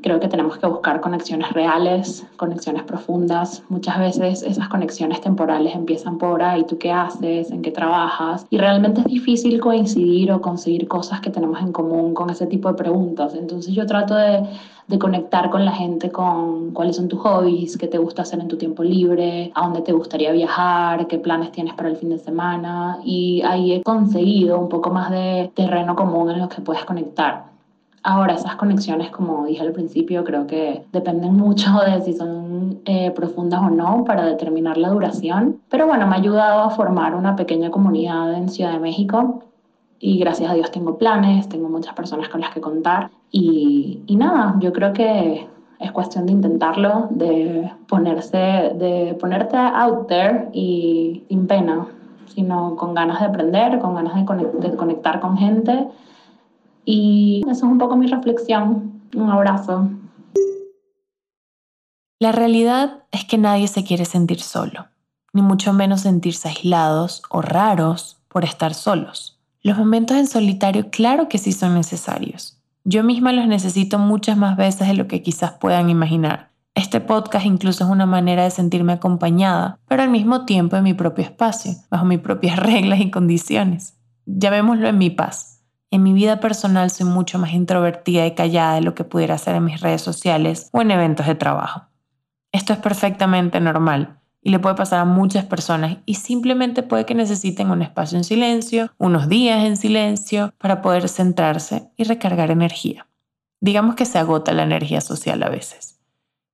Creo 0.01 0.20
que 0.20 0.27
tenemos 0.27 0.58
que 0.58 0.68
buscar 0.68 1.01
conexiones 1.01 1.51
reales, 1.51 2.25
conexiones 2.38 2.84
profundas. 2.84 3.63
Muchas 3.70 4.00
veces 4.00 4.44
esas 4.44 4.70
conexiones 4.70 5.20
temporales 5.20 5.75
empiezan 5.75 6.18
por, 6.18 6.41
ahí 6.41 6.63
¿tú 6.65 6.77
qué 6.77 6.91
haces? 6.91 7.51
¿En 7.51 7.62
qué 7.62 7.72
trabajas? 7.72 8.46
Y 8.50 8.58
realmente 8.58 9.01
es 9.01 9.08
difícil 9.08 9.60
coincidir 9.60 10.32
o 10.32 10.41
conseguir 10.41 10.88
cosas 10.88 11.20
que 11.20 11.29
tenemos 11.29 11.60
en 11.62 11.74
común 11.74 12.13
con 12.13 12.29
ese 12.29 12.48
tipo 12.48 12.70
de 12.70 12.75
preguntas. 12.75 13.36
Entonces 13.36 13.74
yo 13.74 13.86
trato 13.86 14.15
de, 14.15 14.44
de 14.88 15.00
conectar 15.00 15.50
con 15.50 15.65
la 15.65 15.72
gente 15.72 16.12
con 16.12 16.72
cuáles 16.72 16.96
son 16.96 17.08
tus 17.08 17.20
hobbies, 17.20 17.77
qué 17.77 17.88
te 17.88 17.98
gusta 17.98 18.22
hacer 18.22 18.39
en 18.39 18.48
tu 18.48 18.58
tiempo 18.58 18.84
libre, 18.84 19.51
a 19.53 19.65
dónde 19.65 19.82
te 19.82 19.91
gustaría 19.91 20.32
viajar, 20.32 21.08
qué 21.08 21.20
planes 21.20 21.51
tienes 21.51 21.74
para 21.74 21.89
el 21.89 21.98
fin 21.98 22.10
de 22.10 22.20
semana. 22.20 23.00
Y 23.03 23.41
ahí 23.44 23.74
he 23.74 23.84
conseguido 23.84 24.60
un 24.60 24.70
poco 24.70 24.89
más 24.91 25.12
de 25.12 25.51
terreno 25.53 25.96
común 25.96 26.32
en 26.32 26.39
los 26.39 26.50
que 26.50 26.62
puedes 26.62 26.86
conectar. 26.86 27.59
Ahora, 28.10 28.34
esas 28.34 28.56
conexiones, 28.56 29.12
como 29.12 29.46
dije 29.46 29.62
al 29.62 29.72
principio, 29.72 30.24
creo 30.24 30.48
que 30.48 30.84
dependen 30.92 31.36
mucho 31.36 31.70
de 31.86 32.01
si 32.01 32.13
son 32.13 32.80
eh, 32.86 33.12
profundas 33.12 33.62
o 33.62 33.70
no 33.70 34.04
para 34.04 34.25
determinar 34.25 34.80
la 34.80 34.89
duración. 34.89 35.62
Pero 35.70 35.86
bueno, 35.86 36.08
me 36.08 36.16
ha 36.16 36.18
ayudado 36.18 36.62
a 36.62 36.72
formar 36.72 37.13
una 37.13 37.36
pequeña 37.36 37.70
comunidad 37.70 38.34
en 38.34 38.50
Ciudad 38.50 38.72
de 38.72 38.80
México 38.80 39.44
y 40.00 40.18
gracias 40.18 40.50
a 40.50 40.56
Dios 40.56 40.72
tengo 40.72 40.98
planes, 40.98 41.48
tengo 41.50 41.70
muchas 41.70 41.94
personas 41.94 42.30
con 42.30 42.42
las 42.42 42.50
que 42.50 42.62
contar 42.62 43.12
y, 43.30 44.01
y 44.08 44.16
nada, 44.16 44.56
yo 44.60 44.74
creo 44.74 44.92
que 44.92 45.48
es 45.78 45.92
cuestión 45.92 46.25
de 46.25 46.32
intentarlo, 46.32 47.10
de 47.12 47.72
ponerse, 47.88 48.74
de 48.75 49.16
ponerte 49.20 49.56
out 49.56 50.08
there 50.08 50.50
y 50.51 51.25
sin 51.30 51.46
pena, 51.46 51.86
sino 52.25 52.75
con 52.75 52.96
ganas 52.96 53.20
de 53.20 53.28
aprender, 53.28 53.78
con 53.78 53.94
ganas 53.94 54.16
de, 54.16 54.68
de 54.68 54.75
conectar 54.75 55.20
con 55.20 55.38
gente 55.38 55.88
y 56.91 57.41
eso 57.41 57.51
es 57.51 57.62
un 57.62 57.77
poco 57.77 57.96
mi 57.96 58.08
reflexión. 58.08 59.03
Un 59.15 59.29
abrazo. 59.29 59.89
La 62.19 62.31
realidad 62.31 63.03
es 63.12 63.25
que 63.25 63.38
nadie 63.38 63.67
se 63.67 63.84
quiere 63.84 64.05
sentir 64.05 64.41
solo, 64.41 64.88
ni 65.31 65.43
mucho 65.43 65.72
menos 65.72 66.01
sentirse 66.01 66.48
aislados 66.48 67.22
o 67.29 67.43
raros 67.43 68.17
por 68.27 68.43
estar 68.43 68.74
solos. 68.74 69.39
Los 69.62 69.77
momentos 69.77 70.17
en 70.17 70.25
solitario 70.25 70.89
claro 70.89 71.29
que 71.29 71.38
sí 71.38 71.51
son 71.51 71.75
necesarios. 71.75 72.58
Yo 72.84 73.03
misma 73.03 73.34
los 73.34 73.46
necesito 73.46 74.00
muchas 74.00 74.36
más 74.36 74.58
veces 74.58 74.88
de 74.88 74.96
lo 74.96 75.08
que 75.08 75.22
quizás 75.22 75.51
puedan 75.51 75.91
imaginar. 75.91 76.50
Este 76.74 77.01
podcast 77.01 77.46
incluso 77.46 77.84
es 77.84 77.89
una 77.91 78.08
manera 78.08 78.46
de 78.46 78.51
sentirme 78.51 78.93
acompañada, 78.93 79.77
pero 79.88 80.01
al 80.01 80.10
mismo 80.10 80.46
tiempo 80.46 80.75
en 80.75 80.86
mi 80.86 80.96
propio 80.96 81.24
espacio, 81.24 81.74
bajo 81.91 82.05
mis 82.05 82.19
propias 82.19 82.58
reglas 82.60 83.00
y 83.00 83.12
condiciones. 83.12 83.93
Llamémoslo 84.25 84.88
en 84.88 84.98
mi 84.98 85.12
paz. 85.12 85.59
En 85.91 86.03
mi 86.03 86.13
vida 86.13 86.39
personal 86.39 86.91
soy 86.91 87.08
mucho 87.08 87.39
más 87.39 87.53
introvertida 87.53 88.25
y 88.27 88.36
callada 88.36 88.75
de 88.75 88.81
lo 88.81 88.93
que 88.93 89.03
pudiera 89.03 89.38
ser 89.39 89.55
en 89.55 89.65
mis 89.65 89.81
redes 89.81 90.03
sociales 90.03 90.69
o 90.72 90.81
en 90.81 90.91
eventos 90.91 91.25
de 91.25 91.34
trabajo. 91.34 91.88
Esto 92.51 92.74
es 92.74 92.79
perfectamente 92.79 93.60
normal 93.60 94.19
y 94.41 94.51
le 94.51 94.60
puede 94.60 94.75
pasar 94.75 95.00
a 95.00 95.05
muchas 95.05 95.46
personas 95.46 95.98
y 96.05 96.15
simplemente 96.15 96.84
puede 96.84 97.05
que 97.05 97.15
necesiten 97.15 97.72
un 97.72 97.81
espacio 97.81 98.19
en 98.19 98.24
silencio, 98.24 98.91
unos 99.00 99.29
días 99.29 99.65
en 99.65 99.77
silencio 99.77 100.53
para 100.60 100.81
poder 100.84 101.10
centrarse 101.10 101.89
y 101.98 102.03
recargar 102.03 102.51
energía. 102.51 103.08
Digamos 103.60 103.96
que 103.96 104.05
se 104.05 104.19
agota 104.19 104.53
la 104.53 104.63
energía 104.63 105.01
social 105.01 105.41
a 105.41 105.50
veces, 105.50 106.00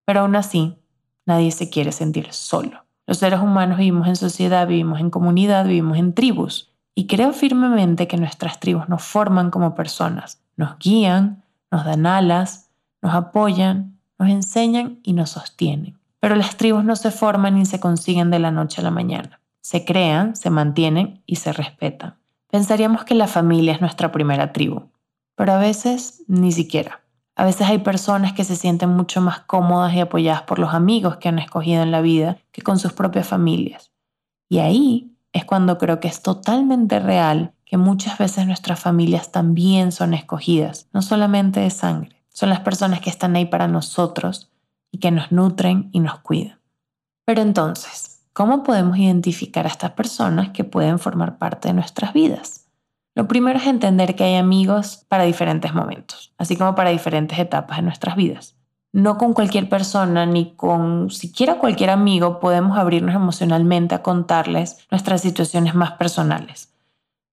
pero 0.05 0.21
aún 0.21 0.37
así 0.37 0.77
nadie 1.25 1.51
se 1.51 1.69
quiere 1.69 1.91
sentir 1.91 2.31
solo. 2.31 2.85
Los 3.05 3.17
seres 3.17 3.41
humanos 3.41 3.77
vivimos 3.79 4.07
en 4.07 4.15
sociedad, 4.15 4.65
vivimos 4.65 5.01
en 5.01 5.09
comunidad, 5.09 5.65
vivimos 5.65 5.97
en 5.97 6.13
tribus 6.13 6.74
y 6.95 7.07
creo 7.07 7.33
firmemente 7.33 8.07
que 8.07 8.17
nuestras 8.17 8.61
tribus 8.61 8.87
nos 8.87 9.03
forman 9.03 9.51
como 9.51 9.75
personas, 9.75 10.41
nos 10.55 10.79
guían, 10.79 11.43
nos 11.69 11.83
dan 11.83 12.05
alas, 12.05 12.71
nos 13.01 13.13
apoyan, 13.13 13.99
nos 14.17 14.29
enseñan 14.29 14.99
y 15.03 15.11
nos 15.11 15.31
sostienen. 15.31 15.99
Pero 16.21 16.37
las 16.37 16.55
tribus 16.55 16.85
no 16.85 16.95
se 16.95 17.11
forman 17.11 17.55
ni 17.55 17.65
se 17.65 17.81
consiguen 17.81 18.31
de 18.31 18.39
la 18.39 18.49
noche 18.49 18.79
a 18.79 18.83
la 18.85 18.91
mañana. 18.91 19.41
Se 19.61 19.83
crean, 19.83 20.37
se 20.37 20.49
mantienen 20.49 21.21
y 21.25 21.35
se 21.35 21.51
respetan. 21.51 22.15
Pensaríamos 22.49 23.03
que 23.03 23.13
la 23.13 23.27
familia 23.27 23.73
es 23.73 23.81
nuestra 23.81 24.13
primera 24.13 24.53
tribu, 24.53 24.83
pero 25.35 25.51
a 25.51 25.57
veces 25.57 26.23
ni 26.27 26.53
siquiera. 26.53 27.01
A 27.35 27.43
veces 27.43 27.67
hay 27.67 27.79
personas 27.79 28.31
que 28.31 28.45
se 28.45 28.55
sienten 28.55 28.89
mucho 28.89 29.19
más 29.19 29.41
cómodas 29.41 29.93
y 29.93 29.99
apoyadas 29.99 30.43
por 30.43 30.59
los 30.59 30.73
amigos 30.73 31.17
que 31.17 31.27
han 31.27 31.39
escogido 31.39 31.83
en 31.83 31.91
la 31.91 31.99
vida 31.99 32.37
que 32.53 32.61
con 32.61 32.79
sus 32.79 32.93
propias 32.93 33.27
familias. 33.27 33.91
Y 34.47 34.59
ahí 34.59 35.14
es 35.35 35.43
cuando 35.43 35.77
creo 35.77 35.99
que 35.99 36.07
es 36.07 36.21
totalmente 36.21 36.97
real 36.97 37.51
que 37.65 37.75
muchas 37.75 38.17
veces 38.17 38.47
nuestras 38.47 38.79
familias 38.79 39.33
también 39.33 39.91
son 39.91 40.13
escogidas, 40.13 40.87
no 40.93 41.01
solamente 41.01 41.59
de 41.59 41.71
sangre, 41.71 42.23
son 42.29 42.47
las 42.47 42.61
personas 42.61 43.01
que 43.01 43.09
están 43.09 43.35
ahí 43.35 43.43
para 43.43 43.67
nosotros 43.67 44.49
y 44.93 44.99
que 44.99 45.11
nos 45.11 45.33
nutren 45.33 45.89
y 45.91 45.99
nos 45.99 46.19
cuidan. 46.19 46.61
Pero 47.25 47.41
entonces, 47.41 48.21
¿cómo 48.31 48.63
podemos 48.63 48.97
identificar 48.97 49.65
a 49.65 49.69
estas 49.69 49.91
personas 49.91 50.51
que 50.51 50.63
pueden 50.63 50.99
formar 50.99 51.37
parte 51.37 51.67
de 51.67 51.73
nuestras 51.73 52.13
vidas? 52.13 52.69
Lo 53.13 53.27
primero 53.27 53.59
es 53.59 53.67
entender 53.67 54.15
que 54.15 54.23
hay 54.23 54.35
amigos 54.35 55.03
para 55.09 55.25
diferentes 55.25 55.73
momentos, 55.73 56.33
así 56.37 56.55
como 56.55 56.75
para 56.75 56.91
diferentes 56.91 57.37
etapas 57.37 57.75
de 57.79 57.83
nuestras 57.83 58.15
vidas 58.15 58.54
no 58.95 59.17
con 59.17 59.33
cualquier 59.33 59.67
persona 59.67 60.25
ni 60.25 60.53
con 60.53 61.11
siquiera 61.11 61.57
cualquier 61.57 61.89
amigo 61.89 62.39
podemos 62.39 62.77
abrirnos 62.77 63.13
emocionalmente 63.13 63.93
a 63.93 64.01
contarles 64.01 64.87
nuestras 64.89 65.19
situaciones 65.19 65.75
más 65.75 65.91
personales. 65.91 66.71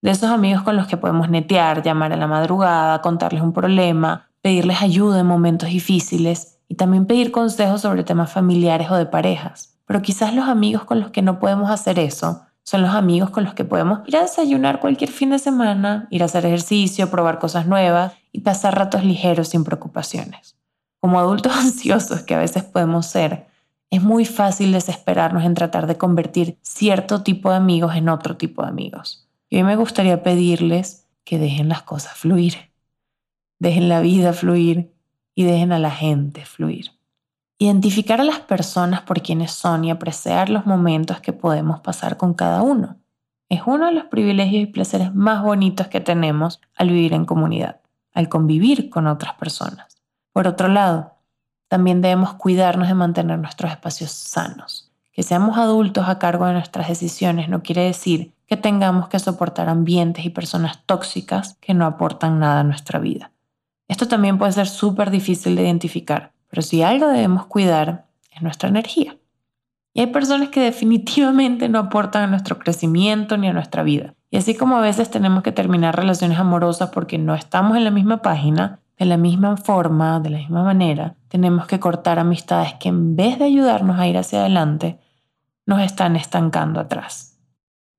De 0.03 0.11
esos 0.11 0.31
amigos 0.31 0.65
con 0.65 0.75
los 0.75 0.89
que 0.89 0.97
podemos 0.97 1.31
netear, 1.31 1.85
llamar 1.85 2.13
a 2.13 2.17
la 2.17 2.27
madrugada, 2.27 3.01
contarles 3.01 3.43
un 3.43 3.53
problema, 3.53 4.29
pedirles 4.41 4.83
ayuda 4.83 5.21
en 5.21 5.27
momentos 5.27 5.69
difíciles 5.69 6.59
y 6.67 6.75
también 6.75 7.07
pedir 7.07 7.31
consejos 7.31 7.83
sobre 7.83 8.03
temas 8.03 8.33
familiares 8.33 8.91
o 8.91 8.97
de 8.97 9.07
parejas. 9.07 9.79
Pero 9.87 10.03
quizás 10.03 10.35
los 10.35 10.49
amigos 10.49 10.83
con 10.83 10.99
los 10.99 11.13
que 11.13 11.23
no 11.23 11.39
podemos 11.39 11.71
hacer 11.71 12.01
eso 12.01 12.43
son 12.65 12.83
los 12.83 12.91
amigos 12.91 13.31
con 13.31 13.45
los 13.45 13.55
que 13.55 13.65
podemos 13.65 14.01
ir 14.09 14.17
a 14.17 14.23
desayunar 14.23 14.81
cualquier 14.81 15.11
fin 15.11 15.31
de 15.31 15.39
semana, 15.39 16.09
ir 16.11 16.23
a 16.23 16.27
hacer 16.27 16.45
ejercicio, 16.45 17.09
probar 17.09 17.39
cosas 17.39 17.69
nuevas 17.69 18.15
y 18.33 18.41
pasar 18.41 18.77
ratos 18.77 19.05
ligeros 19.05 19.47
sin 19.47 19.63
preocupaciones 19.63 20.57
como 21.03 21.19
adultos 21.19 21.53
ansiosos 21.57 22.23
que 22.23 22.35
a 22.35 22.39
veces 22.39 22.63
podemos 22.63 23.07
ser, 23.07 23.49
es 23.91 24.03
muy 24.03 24.25
fácil 24.25 24.73
desesperarnos 24.73 25.45
en 25.45 25.55
tratar 25.55 25.87
de 25.87 25.99
convertir 25.99 26.59
cierto 26.63 27.23
tipo 27.23 27.51
de 27.51 27.57
amigos 27.57 27.97
en 27.97 28.09
otro 28.09 28.37
tipo 28.37 28.63
de 28.63 28.69
amigos. 28.69 29.29
Y 29.51 29.57
hoy 29.57 29.65
me 29.65 29.77
gustaría 29.77 30.23
pedirles 30.23 31.09
que 31.25 31.39
dejen 31.39 31.69
las 31.69 31.83
cosas 31.83 32.15
fluir, 32.15 32.55
dejen 33.59 33.89
la 33.89 34.01
vida 34.01 34.33
fluir 34.33 34.95
y 35.35 35.43
dejen 35.43 35.73
a 35.73 35.79
la 35.79 35.91
gente 35.91 36.45
fluir. 36.45 36.93
Identificar 37.59 38.21
a 38.21 38.25
las 38.25 38.41
personas 38.41 39.03
por 39.03 39.23
quienes 39.23 39.51
son 39.51 39.85
y 39.85 39.91
apreciar 39.91 40.51
los 40.51 40.67
momentos 40.67 41.21
que 41.21 41.33
podemos 41.33 41.81
pasar 41.81 42.17
con 42.17 42.33
cada 42.33 42.63
uno. 42.63 42.97
Es 43.49 43.63
uno 43.67 43.87
de 43.87 43.93
los 43.93 44.05
privilegios 44.05 44.63
y 44.63 44.67
placeres 44.67 45.15
más 45.15 45.43
bonitos 45.43 45.89
que 45.89 46.01
tenemos 46.01 46.61
al 46.77 46.91
vivir 46.91 47.13
en 47.13 47.25
comunidad, 47.25 47.81
al 48.15 48.29
convivir 48.29 48.89
con 48.89 49.07
otras 49.07 49.35
personas. 49.35 50.02
Por 50.33 50.47
otro 50.47 50.69
lado, 50.69 51.15
también 51.69 52.03
debemos 52.03 52.35
cuidarnos 52.35 52.89
de 52.89 52.95
mantener 52.95 53.39
nuestros 53.39 53.71
espacios 53.71 54.11
sanos. 54.11 54.91
Que 55.13 55.23
seamos 55.23 55.59
adultos 55.59 56.09
a 56.09 56.19
cargo 56.19 56.47
de 56.47 56.55
nuestras 56.55 56.89
decisiones 56.89 57.49
no 57.49 57.63
quiere 57.63 57.83
decir 57.83 58.33
que 58.47 58.57
tengamos 58.57 59.09
que 59.09 59.19
soportar 59.19 59.69
ambientes 59.69 60.25
y 60.25 60.31
personas 60.31 60.85
tóxicas 60.85 61.57
que 61.61 61.75
no 61.75 61.87
aportan 61.87 62.39
nada 62.39 62.61
a 62.61 62.65
nuestra 62.65 62.99
vida. 62.99 63.33
Esto 63.89 64.09
también 64.09 64.39
puede 64.39 64.53
ser 64.53 64.69
súper 64.69 65.11
difícil 65.11 65.57
de 65.57 65.63
identificar, 65.63 66.33
pero 66.49 66.63
si 66.63 66.83
algo 66.83 67.09
debemos 67.09 67.47
cuidar 67.47 68.07
es 68.31 68.43
nuestra 68.43 68.69
energía. 68.69 69.17
Y 69.95 70.01
hay 70.01 70.07
personas 70.09 70.49
que 70.49 70.61
definitivamente 70.65 71.69
no 71.69 71.79
aportan 71.79 72.25
a 72.25 72.27
nuestro 72.27 72.59
crecimiento 72.59 73.37
ni 73.37 73.49
a 73.49 73.53
nuestra 73.53 73.83
vida. 73.83 74.15
Y 74.31 74.39
así 74.39 74.55
como 74.55 74.77
a 74.77 74.81
veces 74.81 75.11
tenemos 75.11 75.43
que 75.43 75.53
terminar 75.53 75.97
relaciones 75.97 76.39
amorosas 76.39 76.91
porque 76.91 77.19
no 77.19 77.35
estamos 77.35 77.77
en 77.77 77.85
la 77.85 77.91
misma 77.91 78.23
página, 78.23 78.81
de 79.03 79.07
la 79.07 79.17
misma 79.17 79.57
forma, 79.57 80.21
de 80.21 80.31
la 80.31 80.39
misma 80.39 80.63
manera, 80.63 81.17
tenemos 81.27 81.67
que 81.67 81.81
cortar 81.81 82.21
amistades 82.21 82.75
que 82.75 82.89
en 82.89 83.17
vez 83.17 83.37
de 83.37 83.47
ayudarnos 83.47 83.99
a 83.99 84.07
ir 84.07 84.17
hacia 84.17 84.41
adelante, 84.41 85.01
nos 85.67 85.81
están 85.81 86.15
estancando 86.15 86.79
atrás. 86.79 87.41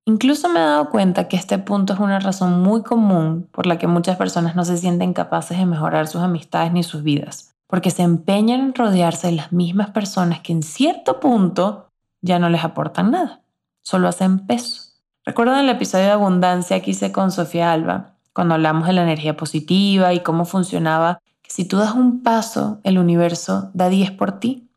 Incluso 0.05 0.47
me 0.47 0.61
he 0.61 0.63
dado 0.63 0.89
cuenta 0.89 1.27
que 1.27 1.35
este 1.35 1.57
punto 1.57 1.91
es 1.91 1.99
una 1.99 2.21
razón 2.21 2.61
muy 2.61 2.83
común 2.83 3.49
por 3.51 3.65
la 3.65 3.77
que 3.77 3.87
muchas 3.87 4.15
personas 4.15 4.55
no 4.55 4.63
se 4.63 4.77
sienten 4.77 5.11
capaces 5.13 5.57
de 5.57 5.65
mejorar 5.65 6.07
sus 6.07 6.21
amistades 6.21 6.71
ni 6.71 6.83
sus 6.83 7.03
vidas, 7.03 7.53
porque 7.67 7.91
se 7.91 8.03
empeñan 8.03 8.61
en 8.61 8.73
rodearse 8.73 9.27
de 9.27 9.33
las 9.33 9.51
mismas 9.51 9.89
personas 9.89 10.39
que 10.39 10.53
en 10.53 10.63
cierto 10.63 11.19
punto 11.19 11.91
ya 12.21 12.39
no 12.39 12.47
les 12.47 12.63
aportan 12.63 13.11
nada, 13.11 13.41
solo 13.81 14.07
hacen 14.07 14.47
peso. 14.47 14.93
¿Recuerdan 15.25 15.59
el 15.59 15.69
episodio 15.69 16.05
de 16.05 16.11
abundancia 16.11 16.81
que 16.81 16.91
hice 16.91 17.11
con 17.11 17.29
Sofía 17.31 17.73
Alba? 17.73 18.15
Cuando 18.33 18.55
hablamos 18.55 18.87
de 18.87 18.93
la 18.93 19.03
energía 19.03 19.37
positiva 19.37 20.13
y 20.13 20.21
cómo 20.21 20.45
funcionaba, 20.45 21.21
que 21.41 21.51
si 21.51 21.65
tú 21.65 21.77
das 21.77 21.93
un 21.93 22.23
paso, 22.23 22.79
el 22.83 22.97
universo 22.97 23.69
da 23.73 23.89
10 23.89 24.11
por 24.11 24.39
ti. 24.39 24.69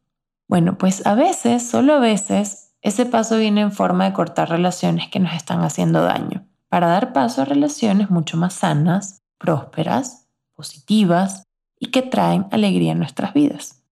Bueno, 0.48 0.78
pues 0.78 1.06
a 1.06 1.14
veces, 1.14 1.68
solo 1.68 1.94
a 1.94 1.98
veces, 1.98 2.74
ese 2.82 3.06
paso 3.06 3.36
viene 3.38 3.62
en 3.62 3.72
forma 3.72 4.04
de 4.04 4.12
cortar 4.12 4.48
relaciones 4.48 5.08
que 5.08 5.18
nos 5.18 5.34
están 5.34 5.62
haciendo 5.62 6.02
daño, 6.02 6.46
para 6.68 6.86
dar 6.86 7.12
paso 7.12 7.42
a 7.42 7.46
relaciones 7.46 8.10
mucho 8.10 8.36
más 8.36 8.54
sanas, 8.54 9.22
prósperas, 9.38 10.28
positivas, 10.54 11.46
y 11.78 11.86
que 11.86 12.02
traen 12.02 12.46
alegría 12.50 12.92
en 12.92 12.98
nuestras 12.98 13.34
vidas. 13.34 13.82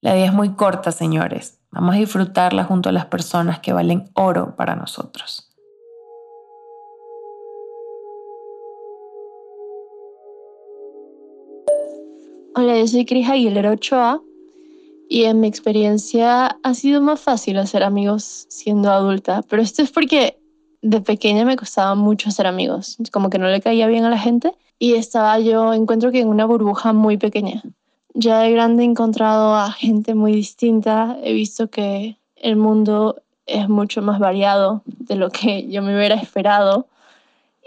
La 0.00 0.14
vida 0.14 0.26
es 0.26 0.32
muy 0.32 0.50
corta, 0.50 0.92
señores. 0.92 1.60
Vamos 1.70 1.94
a 1.94 1.98
disfrutarla 1.98 2.64
junto 2.64 2.88
a 2.88 2.92
las 2.92 3.06
personas 3.06 3.58
que 3.60 3.72
valen 3.72 4.10
oro 4.14 4.54
para 4.54 4.76
nosotros. 4.76 5.43
Hola, 12.56 12.78
yo 12.78 12.86
soy 12.86 13.04
Cris 13.04 13.28
Aguilera 13.28 13.72
Ochoa 13.72 14.22
y 15.08 15.24
en 15.24 15.40
mi 15.40 15.48
experiencia 15.48 16.56
ha 16.62 16.74
sido 16.74 17.00
más 17.00 17.20
fácil 17.20 17.58
hacer 17.58 17.82
amigos 17.82 18.46
siendo 18.48 18.92
adulta, 18.92 19.42
pero 19.48 19.60
esto 19.60 19.82
es 19.82 19.90
porque 19.90 20.38
de 20.80 21.00
pequeña 21.00 21.44
me 21.44 21.56
costaba 21.56 21.96
mucho 21.96 22.28
hacer 22.28 22.46
amigos, 22.46 22.96
como 23.10 23.28
que 23.28 23.40
no 23.40 23.48
le 23.48 23.60
caía 23.60 23.88
bien 23.88 24.04
a 24.04 24.08
la 24.08 24.18
gente 24.18 24.54
y 24.78 24.94
estaba 24.94 25.40
yo, 25.40 25.74
encuentro 25.74 26.12
que 26.12 26.20
en 26.20 26.28
una 26.28 26.44
burbuja 26.44 26.92
muy 26.92 27.16
pequeña. 27.16 27.60
Ya 28.14 28.38
de 28.38 28.52
grande 28.52 28.84
he 28.84 28.86
encontrado 28.86 29.56
a 29.56 29.72
gente 29.72 30.14
muy 30.14 30.32
distinta, 30.32 31.18
he 31.24 31.32
visto 31.32 31.70
que 31.70 32.18
el 32.36 32.54
mundo 32.54 33.20
es 33.46 33.68
mucho 33.68 34.00
más 34.00 34.20
variado 34.20 34.82
de 34.86 35.16
lo 35.16 35.30
que 35.30 35.66
yo 35.66 35.82
me 35.82 35.96
hubiera 35.96 36.14
esperado 36.14 36.86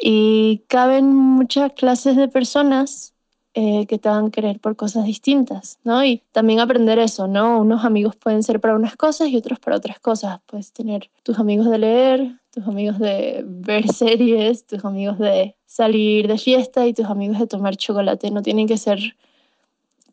y 0.01 0.63
caben 0.69 1.13
muchas 1.13 1.73
clases 1.73 2.15
de 2.15 2.29
personas 2.29 3.13
eh, 3.59 3.87
que 3.87 3.97
te 3.97 4.07
a 4.07 4.23
querer 4.31 4.59
por 4.59 4.75
cosas 4.75 5.05
distintas, 5.05 5.79
¿no? 5.83 6.05
Y 6.05 6.21
también 6.31 6.59
aprender 6.59 6.99
eso, 6.99 7.25
¿no? 7.25 7.59
Unos 7.59 7.85
amigos 7.85 8.15
pueden 8.15 8.43
ser 8.43 8.61
para 8.61 8.75
unas 8.75 8.95
cosas 8.95 9.29
y 9.29 9.35
otros 9.35 9.57
para 9.57 9.77
otras 9.77 9.99
cosas. 9.99 10.39
Puedes 10.45 10.71
tener 10.73 11.09
tus 11.23 11.39
amigos 11.39 11.67
de 11.67 11.79
leer, 11.79 12.39
tus 12.51 12.67
amigos 12.67 12.99
de 12.99 13.43
ver 13.47 13.87
series, 13.91 14.67
tus 14.67 14.85
amigos 14.85 15.17
de 15.17 15.55
salir 15.65 16.27
de 16.27 16.37
fiesta 16.37 16.85
y 16.85 16.93
tus 16.93 17.07
amigos 17.07 17.39
de 17.39 17.47
tomar 17.47 17.75
chocolate. 17.75 18.29
No 18.29 18.43
tienen 18.43 18.67
que 18.67 18.77
ser 18.77 18.99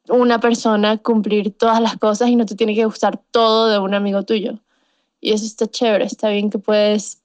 una 0.09 0.40
persona 0.40 0.96
cumplir 0.96 1.54
todas 1.54 1.83
las 1.83 1.98
cosas 1.98 2.30
y 2.30 2.37
no 2.37 2.46
te 2.46 2.54
tiene 2.54 2.74
que 2.74 2.87
gustar 2.87 3.20
todo 3.30 3.68
de 3.68 3.78
un 3.78 3.92
amigo 3.92 4.22
tuyo. 4.22 4.61
Y 5.20 5.33
eso 5.33 5.44
está 5.44 5.66
chévere, 5.66 6.07
está 6.07 6.30
bien 6.30 6.48
que 6.48 6.59
puedes 6.59 7.20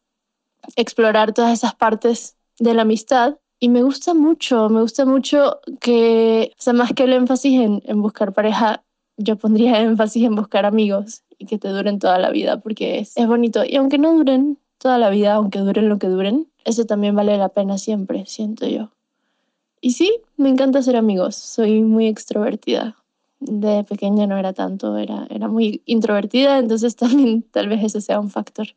explorar 0.75 1.32
todas 1.32 1.53
esas 1.53 1.75
partes 1.75 2.36
de 2.58 2.73
la 2.73 2.82
amistad 2.82 3.38
y 3.59 3.69
me 3.69 3.83
gusta 3.83 4.13
mucho, 4.13 4.69
me 4.69 4.81
gusta 4.81 5.05
mucho 5.05 5.59
que, 5.81 6.53
o 6.57 6.61
sea, 6.61 6.73
más 6.73 6.93
que 6.93 7.03
el 7.03 7.13
énfasis 7.13 7.81
en, 7.83 8.01
buscar 8.01 8.33
pareja, 8.33 8.83
yo 9.17 9.35
pondría 9.35 9.81
énfasis 9.81 10.23
en 10.23 10.35
buscar 10.35 10.65
amigos 10.65 11.23
y 11.37 11.45
que 11.45 11.57
te 11.57 11.67
duren 11.67 11.99
toda 11.99 12.17
la 12.19 12.29
vida, 12.31 12.59
porque 12.61 12.99
es, 12.99 13.17
es 13.17 13.27
bonito. 13.27 13.63
Y 13.65 13.75
aunque 13.75 13.97
no 13.97 14.13
duren 14.13 14.57
toda 14.77 14.97
la 14.97 15.09
vida, 15.09 15.33
aunque 15.33 15.59
duren 15.59 15.89
lo 15.89 15.99
que 15.99 16.07
duren, 16.07 16.47
eso 16.63 16.85
también 16.85 17.15
vale 17.15 17.37
la 17.37 17.49
pena 17.49 17.77
siempre, 17.77 18.25
siento 18.25 18.65
yo. 18.65 18.91
Y 19.81 19.91
sí, 19.91 20.21
me 20.37 20.49
encanta 20.49 20.81
ser 20.81 20.95
amigos, 20.95 21.35
soy 21.35 21.81
muy 21.81 22.07
extrovertida. 22.07 22.95
De 23.41 23.83
pequeña 23.85 24.27
no 24.27 24.37
era 24.37 24.53
tanto, 24.53 24.97
era, 24.97 25.25
era 25.29 25.47
muy 25.47 25.81
introvertida, 25.85 26.59
entonces 26.59 26.95
también 26.95 27.43
tal 27.43 27.67
vez 27.67 27.83
ese 27.83 27.99
sea 27.99 28.21
un 28.21 28.29
factor. 28.29 28.67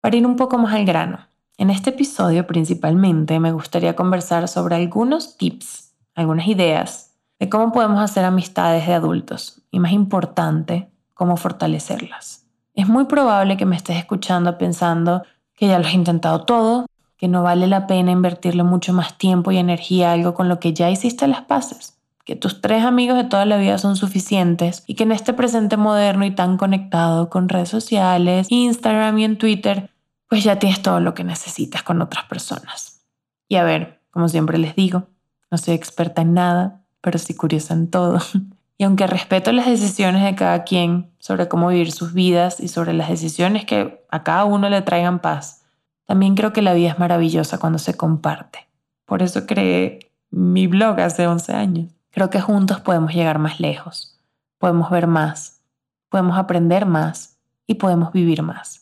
Para 0.00 0.16
ir 0.16 0.26
un 0.26 0.34
poco 0.34 0.58
más 0.58 0.74
al 0.74 0.84
grano, 0.84 1.18
en 1.58 1.70
este 1.70 1.90
episodio 1.90 2.46
principalmente 2.46 3.38
me 3.40 3.52
gustaría 3.52 3.94
conversar 3.94 4.48
sobre 4.48 4.76
algunos 4.76 5.36
tips, 5.36 5.94
algunas 6.14 6.46
ideas 6.46 7.14
de 7.38 7.48
cómo 7.48 7.72
podemos 7.72 8.00
hacer 8.00 8.24
amistades 8.24 8.86
de 8.86 8.94
adultos 8.94 9.62
y 9.70 9.80
más 9.80 9.92
importante, 9.92 10.90
cómo 11.14 11.36
fortalecerlas. 11.36 12.46
Es 12.74 12.88
muy 12.88 13.04
probable 13.04 13.56
que 13.56 13.66
me 13.66 13.76
estés 13.76 13.96
escuchando 13.96 14.56
pensando 14.58 15.22
que 15.54 15.68
ya 15.68 15.78
lo 15.78 15.86
has 15.86 15.94
intentado 15.94 16.44
todo, 16.44 16.86
que 17.16 17.28
no 17.28 17.42
vale 17.42 17.66
la 17.66 17.86
pena 17.86 18.10
invertirle 18.10 18.62
mucho 18.62 18.92
más 18.92 19.18
tiempo 19.18 19.52
y 19.52 19.58
energía 19.58 20.10
a 20.10 20.12
algo 20.14 20.34
con 20.34 20.48
lo 20.48 20.58
que 20.58 20.72
ya 20.72 20.90
hiciste 20.90 21.28
las 21.28 21.42
paces, 21.42 21.98
que 22.24 22.34
tus 22.34 22.60
tres 22.60 22.84
amigos 22.84 23.16
de 23.16 23.24
toda 23.24 23.44
la 23.44 23.58
vida 23.58 23.78
son 23.78 23.94
suficientes 23.94 24.82
y 24.86 24.94
que 24.94 25.04
en 25.04 25.12
este 25.12 25.32
presente 25.32 25.76
moderno 25.76 26.24
y 26.24 26.32
tan 26.32 26.56
conectado 26.56 27.28
con 27.28 27.48
redes 27.48 27.68
sociales, 27.68 28.48
Instagram 28.50 29.18
y 29.18 29.24
en 29.24 29.38
Twitter, 29.38 29.91
pues 30.32 30.44
ya 30.44 30.58
tienes 30.58 30.80
todo 30.80 30.98
lo 30.98 31.12
que 31.12 31.24
necesitas 31.24 31.82
con 31.82 32.00
otras 32.00 32.24
personas. 32.24 33.02
Y 33.48 33.56
a 33.56 33.64
ver, 33.64 34.00
como 34.10 34.30
siempre 34.30 34.56
les 34.56 34.74
digo, 34.74 35.08
no 35.50 35.58
soy 35.58 35.74
experta 35.74 36.22
en 36.22 36.32
nada, 36.32 36.80
pero 37.02 37.18
sí 37.18 37.34
curiosa 37.34 37.74
en 37.74 37.90
todo. 37.90 38.18
Y 38.78 38.84
aunque 38.84 39.06
respeto 39.06 39.52
las 39.52 39.66
decisiones 39.66 40.24
de 40.24 40.34
cada 40.34 40.64
quien 40.64 41.12
sobre 41.18 41.48
cómo 41.48 41.68
vivir 41.68 41.92
sus 41.92 42.14
vidas 42.14 42.60
y 42.60 42.68
sobre 42.68 42.94
las 42.94 43.10
decisiones 43.10 43.66
que 43.66 44.06
a 44.10 44.22
cada 44.22 44.46
uno 44.46 44.70
le 44.70 44.80
traigan 44.80 45.18
paz, 45.18 45.64
también 46.06 46.34
creo 46.34 46.54
que 46.54 46.62
la 46.62 46.72
vida 46.72 46.88
es 46.88 46.98
maravillosa 46.98 47.58
cuando 47.58 47.78
se 47.78 47.94
comparte. 47.94 48.66
Por 49.04 49.22
eso 49.22 49.44
creé 49.46 50.10
mi 50.30 50.66
blog 50.66 50.98
hace 50.98 51.26
11 51.26 51.52
años. 51.52 51.92
Creo 52.10 52.30
que 52.30 52.40
juntos 52.40 52.80
podemos 52.80 53.12
llegar 53.12 53.38
más 53.38 53.60
lejos, 53.60 54.18
podemos 54.56 54.90
ver 54.90 55.06
más, 55.06 55.60
podemos 56.08 56.38
aprender 56.38 56.86
más 56.86 57.36
y 57.66 57.74
podemos 57.74 58.12
vivir 58.14 58.42
más. 58.42 58.81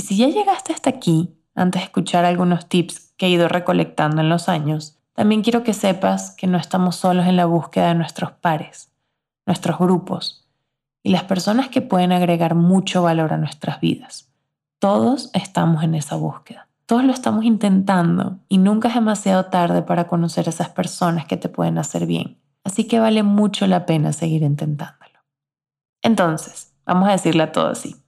Y 0.00 0.02
si 0.02 0.16
ya 0.16 0.28
llegaste 0.28 0.72
hasta 0.72 0.88
aquí, 0.88 1.36
antes 1.54 1.82
de 1.82 1.84
escuchar 1.84 2.24
algunos 2.24 2.70
tips 2.70 3.12
que 3.18 3.26
he 3.26 3.28
ido 3.28 3.48
recolectando 3.48 4.22
en 4.22 4.30
los 4.30 4.48
años, 4.48 4.96
también 5.12 5.42
quiero 5.42 5.62
que 5.62 5.74
sepas 5.74 6.30
que 6.30 6.46
no 6.46 6.56
estamos 6.56 6.96
solos 6.96 7.26
en 7.26 7.36
la 7.36 7.44
búsqueda 7.44 7.88
de 7.88 7.96
nuestros 7.96 8.32
pares, 8.32 8.90
nuestros 9.44 9.78
grupos 9.78 10.48
y 11.02 11.10
las 11.10 11.24
personas 11.24 11.68
que 11.68 11.82
pueden 11.82 12.12
agregar 12.12 12.54
mucho 12.54 13.02
valor 13.02 13.34
a 13.34 13.36
nuestras 13.36 13.78
vidas. 13.82 14.32
Todos 14.78 15.28
estamos 15.34 15.84
en 15.84 15.94
esa 15.94 16.16
búsqueda. 16.16 16.66
Todos 16.86 17.04
lo 17.04 17.12
estamos 17.12 17.44
intentando 17.44 18.38
y 18.48 18.56
nunca 18.56 18.88
es 18.88 18.94
demasiado 18.94 19.50
tarde 19.50 19.82
para 19.82 20.06
conocer 20.06 20.46
a 20.46 20.48
esas 20.48 20.70
personas 20.70 21.26
que 21.26 21.36
te 21.36 21.50
pueden 21.50 21.76
hacer 21.76 22.06
bien. 22.06 22.38
Así 22.64 22.84
que 22.84 23.00
vale 23.00 23.22
mucho 23.22 23.66
la 23.66 23.84
pena 23.84 24.14
seguir 24.14 24.44
intentándolo. 24.44 25.18
Entonces, 26.00 26.72
vamos 26.86 27.06
a 27.06 27.12
decirle 27.12 27.42
a 27.42 27.52
todos 27.52 27.78
así. 27.78 27.99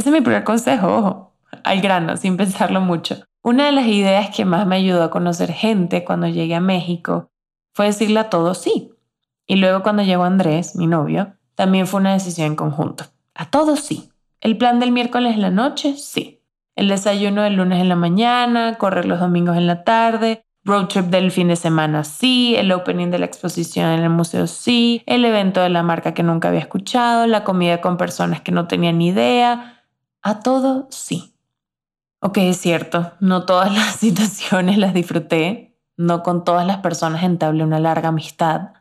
Ese 0.00 0.08
es 0.08 0.14
mi 0.14 0.22
primer 0.22 0.44
consejo, 0.44 0.96
ojo, 0.96 1.32
al 1.62 1.82
grano, 1.82 2.16
sin 2.16 2.38
pensarlo 2.38 2.80
mucho. 2.80 3.16
Una 3.42 3.66
de 3.66 3.72
las 3.72 3.86
ideas 3.86 4.34
que 4.34 4.46
más 4.46 4.66
me 4.66 4.76
ayudó 4.76 5.02
a 5.02 5.10
conocer 5.10 5.52
gente 5.52 6.04
cuando 6.04 6.26
llegué 6.26 6.54
a 6.54 6.60
México 6.62 7.30
fue 7.74 7.84
decirle 7.84 8.18
a 8.18 8.30
todos 8.30 8.56
sí. 8.56 8.92
Y 9.46 9.56
luego 9.56 9.82
cuando 9.82 10.02
llegó 10.02 10.24
Andrés, 10.24 10.74
mi 10.74 10.86
novio, 10.86 11.34
también 11.54 11.86
fue 11.86 12.00
una 12.00 12.14
decisión 12.14 12.46
en 12.46 12.56
conjunto. 12.56 13.04
A 13.34 13.50
todos 13.50 13.80
sí. 13.80 14.10
El 14.40 14.56
plan 14.56 14.80
del 14.80 14.90
miércoles 14.90 15.34
en 15.34 15.42
la 15.42 15.50
noche, 15.50 15.94
sí. 15.98 16.40
El 16.76 16.88
desayuno 16.88 17.42
del 17.42 17.56
lunes 17.56 17.78
en 17.78 17.90
la 17.90 17.96
mañana, 17.96 18.78
correr 18.78 19.04
los 19.04 19.20
domingos 19.20 19.58
en 19.58 19.66
la 19.66 19.84
tarde, 19.84 20.46
road 20.64 20.86
trip 20.86 21.08
del 21.08 21.30
fin 21.30 21.48
de 21.48 21.56
semana, 21.56 22.04
sí. 22.04 22.54
El 22.56 22.72
opening 22.72 23.10
de 23.10 23.18
la 23.18 23.26
exposición 23.26 23.90
en 23.90 24.00
el 24.00 24.08
museo, 24.08 24.46
sí. 24.46 25.02
El 25.04 25.26
evento 25.26 25.60
de 25.60 25.68
la 25.68 25.82
marca 25.82 26.14
que 26.14 26.22
nunca 26.22 26.48
había 26.48 26.60
escuchado, 26.60 27.26
la 27.26 27.44
comida 27.44 27.82
con 27.82 27.98
personas 27.98 28.40
que 28.40 28.50
no 28.50 28.66
tenían 28.66 28.96
ni 28.96 29.08
idea 29.08 29.69
a 30.22 30.40
todo 30.40 30.86
sí. 30.90 31.34
Ok, 32.20 32.38
es 32.38 32.58
cierto, 32.58 33.12
no 33.20 33.46
todas 33.46 33.72
las 33.74 33.96
situaciones 33.96 34.78
las 34.78 34.94
disfruté, 34.94 35.78
no 35.96 36.22
con 36.22 36.44
todas 36.44 36.66
las 36.66 36.78
personas 36.78 37.22
entablé 37.22 37.64
una 37.64 37.80
larga 37.80 38.08
amistad, 38.08 38.72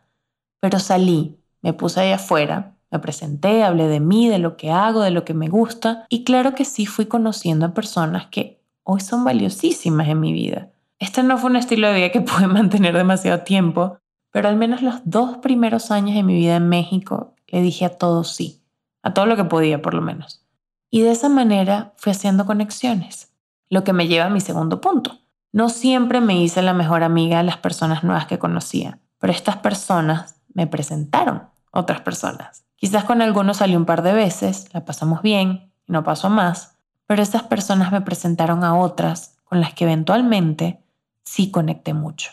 pero 0.59 0.79
salí, 0.79 1.39
me 1.61 1.73
puse 1.73 2.01
ahí 2.01 2.11
afuera, 2.11 2.75
me 2.91 2.99
presenté, 2.99 3.63
hablé 3.63 3.87
de 3.87 3.99
mí, 3.99 4.27
de 4.27 4.39
lo 4.39 4.57
que 4.57 4.71
hago, 4.71 5.01
de 5.01 5.11
lo 5.11 5.23
que 5.23 5.33
me 5.33 5.47
gusta, 5.47 6.05
y 6.09 6.23
claro 6.23 6.55
que 6.55 6.65
sí 6.65 6.85
fui 6.85 7.05
conociendo 7.05 7.65
a 7.65 7.73
personas 7.73 8.27
que 8.27 8.61
hoy 8.83 8.99
son 8.99 9.23
valiosísimas 9.23 10.07
en 10.07 10.19
mi 10.19 10.33
vida. 10.33 10.69
Este 10.97 11.23
no 11.23 11.37
fue 11.37 11.49
un 11.49 11.55
estilo 11.55 11.87
de 11.87 11.95
vida 11.95 12.11
que 12.11 12.21
pude 12.21 12.47
mantener 12.47 12.95
demasiado 12.95 13.43
tiempo, 13.43 13.99
pero 14.31 14.49
al 14.49 14.57
menos 14.57 14.81
los 14.81 15.01
dos 15.05 15.37
primeros 15.37 15.91
años 15.91 16.15
de 16.15 16.23
mi 16.23 16.33
vida 16.35 16.57
en 16.57 16.69
México 16.69 17.33
le 17.47 17.61
dije 17.61 17.85
a 17.85 17.97
todo 17.97 18.23
sí, 18.23 18.61
a 19.01 19.13
todo 19.13 19.25
lo 19.25 19.35
que 19.35 19.45
podía 19.45 19.81
por 19.81 19.93
lo 19.93 20.01
menos. 20.01 20.45
Y 20.89 21.01
de 21.01 21.11
esa 21.11 21.29
manera 21.29 21.93
fui 21.97 22.11
haciendo 22.11 22.45
conexiones, 22.45 23.31
lo 23.69 23.83
que 23.83 23.93
me 23.93 24.07
lleva 24.07 24.25
a 24.25 24.29
mi 24.29 24.41
segundo 24.41 24.81
punto. 24.81 25.19
No 25.51 25.69
siempre 25.69 26.21
me 26.21 26.41
hice 26.41 26.61
la 26.61 26.73
mejor 26.73 27.03
amiga 27.03 27.37
de 27.37 27.43
las 27.43 27.57
personas 27.57 28.03
nuevas 28.03 28.25
que 28.25 28.39
conocía, 28.39 28.99
pero 29.19 29.33
estas 29.33 29.57
personas 29.57 30.35
me 30.53 30.67
presentaron 30.67 31.43
otras 31.71 32.01
personas. 32.01 32.65
Quizás 32.75 33.03
con 33.03 33.21
algunos 33.21 33.57
salí 33.57 33.75
un 33.75 33.85
par 33.85 34.01
de 34.01 34.13
veces, 34.13 34.73
la 34.73 34.85
pasamos 34.85 35.21
bien 35.21 35.71
y 35.87 35.91
no 35.91 36.03
pasó 36.03 36.29
más, 36.29 36.77
pero 37.05 37.21
esas 37.21 37.43
personas 37.43 37.91
me 37.91 38.01
presentaron 38.01 38.63
a 38.63 38.75
otras 38.75 39.37
con 39.43 39.59
las 39.59 39.73
que 39.73 39.85
eventualmente 39.85 40.83
sí 41.23 41.51
conecté 41.51 41.93
mucho. 41.93 42.31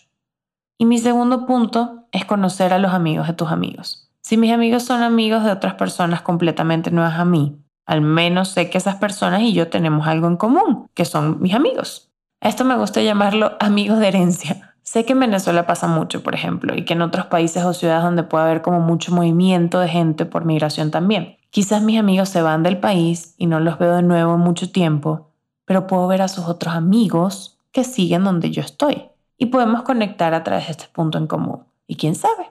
Y 0.79 0.85
mi 0.85 0.99
segundo 0.99 1.47
punto 1.47 2.07
es 2.12 2.25
conocer 2.25 2.73
a 2.73 2.79
los 2.79 2.92
amigos 2.92 3.27
de 3.27 3.33
tus 3.33 3.51
amigos. 3.51 4.11
Si 4.21 4.37
mis 4.37 4.53
amigos 4.53 4.83
son 4.83 5.03
amigos 5.03 5.45
de 5.45 5.53
otras 5.53 5.75
personas 5.75 6.21
completamente 6.21 6.90
nuevas 6.90 7.19
a 7.19 7.25
mí, 7.25 7.59
al 7.87 8.01
menos 8.01 8.49
sé 8.49 8.68
que 8.68 8.79
esas 8.79 8.96
personas 8.96 9.40
y 9.42 9.53
yo 9.53 9.68
tenemos 9.68 10.07
algo 10.07 10.27
en 10.27 10.37
común, 10.37 10.88
que 10.94 11.05
son 11.05 11.40
mis 11.40 11.55
amigos. 11.55 12.11
esto 12.40 12.64
me 12.64 12.77
gusta 12.77 13.01
llamarlo 13.01 13.57
amigos 13.61 13.99
de 13.99 14.09
herencia. 14.09 14.75
Sé 14.83 15.05
que 15.05 15.14
en 15.14 15.20
Venezuela 15.20 15.66
pasa 15.66 15.88
mucho, 15.88 16.22
por 16.22 16.35
ejemplo, 16.35 16.75
y 16.77 16.85
que 16.85 16.92
en 16.92 17.03
otros 17.03 17.27
países 17.27 17.64
o 17.64 17.72
ciudades 17.72 18.05
donde 18.05 18.22
puede 18.22 18.44
haber 18.44 18.62
como 18.62 18.81
mucho 18.81 19.12
movimiento 19.12 19.81
de 19.81 19.88
gente 19.88 20.27
por 20.27 20.44
migración 20.44 20.90
también. 20.92 21.38
Quizás 21.51 21.83
mis 21.83 21.99
amigos 21.99 22.29
se 22.29 22.42
van 22.42 22.62
del 22.62 22.79
país 22.79 23.35
y 23.37 23.46
no 23.46 23.59
los 23.59 23.79
veo 23.79 23.96
de 23.96 24.03
nuevo 24.03 24.35
en 24.35 24.40
mucho 24.40 24.70
tiempo, 24.70 25.33
pero 25.64 25.87
puedo 25.87 26.07
ver 26.07 26.22
a 26.22 26.29
sus 26.29 26.44
otros 26.44 26.75
amigos 26.75 27.59
que 27.72 27.83
siguen 27.83 28.25
donde 28.25 28.51
yo 28.51 28.62
estoy 28.62 29.09
y 29.38 29.46
podemos 29.46 29.83
conectar 29.83 30.35
a 30.35 30.44
través 30.44 30.66
de 30.66 30.72
este 30.72 30.87
punto 30.92 31.18
en 31.18 31.27
común. 31.27 31.64
Y 31.87 31.96
quién 31.96 32.14
sabe, 32.14 32.51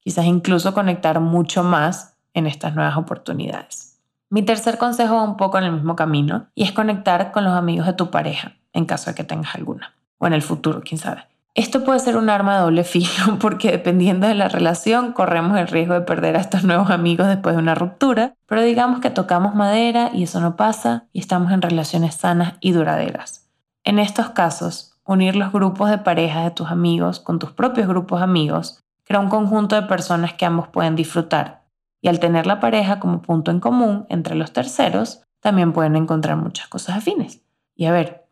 quizás 0.00 0.26
incluso 0.26 0.74
conectar 0.74 1.20
mucho 1.20 1.62
más 1.62 2.16
en 2.34 2.46
estas 2.46 2.74
nuevas 2.74 2.96
oportunidades. 2.96 3.95
Mi 4.28 4.42
tercer 4.42 4.76
consejo 4.76 5.14
va 5.14 5.22
un 5.22 5.36
poco 5.36 5.58
en 5.58 5.64
el 5.64 5.72
mismo 5.72 5.94
camino 5.94 6.46
y 6.56 6.64
es 6.64 6.72
conectar 6.72 7.30
con 7.30 7.44
los 7.44 7.52
amigos 7.52 7.86
de 7.86 7.92
tu 7.92 8.10
pareja, 8.10 8.56
en 8.72 8.84
caso 8.84 9.10
de 9.10 9.14
que 9.14 9.22
tengas 9.22 9.54
alguna, 9.54 9.94
o 10.18 10.26
en 10.26 10.32
el 10.32 10.42
futuro, 10.42 10.82
quién 10.84 10.98
sabe. 10.98 11.24
Esto 11.54 11.84
puede 11.84 12.00
ser 12.00 12.16
un 12.16 12.28
arma 12.28 12.56
de 12.56 12.62
doble 12.62 12.82
filo 12.84 13.08
porque 13.40 13.70
dependiendo 13.70 14.26
de 14.26 14.34
la 14.34 14.48
relación 14.48 15.12
corremos 15.12 15.56
el 15.58 15.68
riesgo 15.68 15.94
de 15.94 16.00
perder 16.00 16.36
a 16.36 16.40
estos 16.40 16.64
nuevos 16.64 16.90
amigos 16.90 17.28
después 17.28 17.54
de 17.54 17.62
una 17.62 17.76
ruptura, 17.76 18.34
pero 18.46 18.62
digamos 18.62 18.98
que 19.00 19.10
tocamos 19.10 19.54
madera 19.54 20.10
y 20.12 20.24
eso 20.24 20.40
no 20.40 20.56
pasa 20.56 21.04
y 21.12 21.20
estamos 21.20 21.52
en 21.52 21.62
relaciones 21.62 22.16
sanas 22.16 22.54
y 22.60 22.72
duraderas. 22.72 23.48
En 23.84 24.00
estos 24.00 24.30
casos, 24.30 24.98
unir 25.04 25.36
los 25.36 25.52
grupos 25.52 25.88
de 25.88 25.98
parejas 25.98 26.44
de 26.44 26.50
tus 26.50 26.68
amigos 26.68 27.20
con 27.20 27.38
tus 27.38 27.52
propios 27.52 27.86
grupos 27.86 28.20
amigos 28.22 28.82
crea 29.04 29.20
un 29.20 29.28
conjunto 29.28 29.76
de 29.76 29.82
personas 29.82 30.34
que 30.34 30.46
ambos 30.46 30.66
pueden 30.66 30.96
disfrutar 30.96 31.65
y 32.06 32.08
al 32.08 32.20
tener 32.20 32.46
la 32.46 32.60
pareja 32.60 33.00
como 33.00 33.20
punto 33.20 33.50
en 33.50 33.58
común 33.58 34.06
entre 34.08 34.36
los 34.36 34.52
terceros, 34.52 35.22
también 35.40 35.72
pueden 35.72 35.96
encontrar 35.96 36.36
muchas 36.36 36.68
cosas 36.68 36.98
afines. 36.98 37.42
Y 37.74 37.86
a 37.86 37.90
ver, 37.90 38.28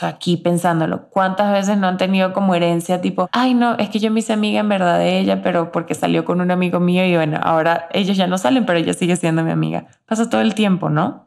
aquí 0.00 0.36
pensándolo, 0.36 1.08
¿cuántas 1.08 1.50
veces 1.50 1.78
no 1.78 1.88
han 1.88 1.96
tenido 1.96 2.32
como 2.32 2.54
herencia 2.54 3.00
tipo, 3.00 3.28
ay 3.32 3.54
no, 3.54 3.74
es 3.74 3.90
que 3.90 3.98
yo 3.98 4.12
me 4.12 4.20
hice 4.20 4.34
amiga 4.34 4.60
en 4.60 4.68
verdad 4.68 5.00
de 5.00 5.18
ella, 5.18 5.42
pero 5.42 5.72
porque 5.72 5.96
salió 5.96 6.24
con 6.24 6.40
un 6.40 6.52
amigo 6.52 6.78
mío 6.78 7.04
y 7.06 7.16
bueno, 7.16 7.40
ahora 7.42 7.88
ellos 7.92 8.16
ya 8.16 8.28
no 8.28 8.38
salen, 8.38 8.64
pero 8.64 8.78
ella 8.78 8.94
sigue 8.94 9.16
siendo 9.16 9.42
mi 9.42 9.50
amiga. 9.50 9.88
Pasa 10.06 10.30
todo 10.30 10.40
el 10.40 10.54
tiempo, 10.54 10.88
¿no? 10.88 11.26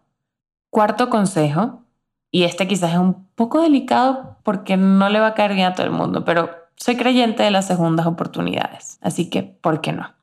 Cuarto 0.69 1.10
consejo, 1.10 1.84
y 2.32 2.43
este 2.43 2.69
quizás 2.69 2.93
es 2.93 2.99
un 2.99 3.27
poco 3.36 3.62
delicado 3.62 4.38
porque 4.43 4.77
no 4.77 5.10
le 5.10 5.19
va 5.19 5.27
a 5.27 5.34
caer 5.34 5.56
bien 5.56 5.67
a 5.67 5.73
todo 5.73 5.86
el 5.86 5.91
mundo, 5.91 6.23
pero 6.23 6.51
soy 6.77 6.95
creyente 6.95 7.43
de 7.43 7.51
las 7.51 7.67
segundas 7.67 8.08
oportunidades, 8.08 8.97
así 9.01 9.30
que, 9.30 9.43
¿por 9.43 9.82
qué 9.82 9.91
no? 9.91 10.13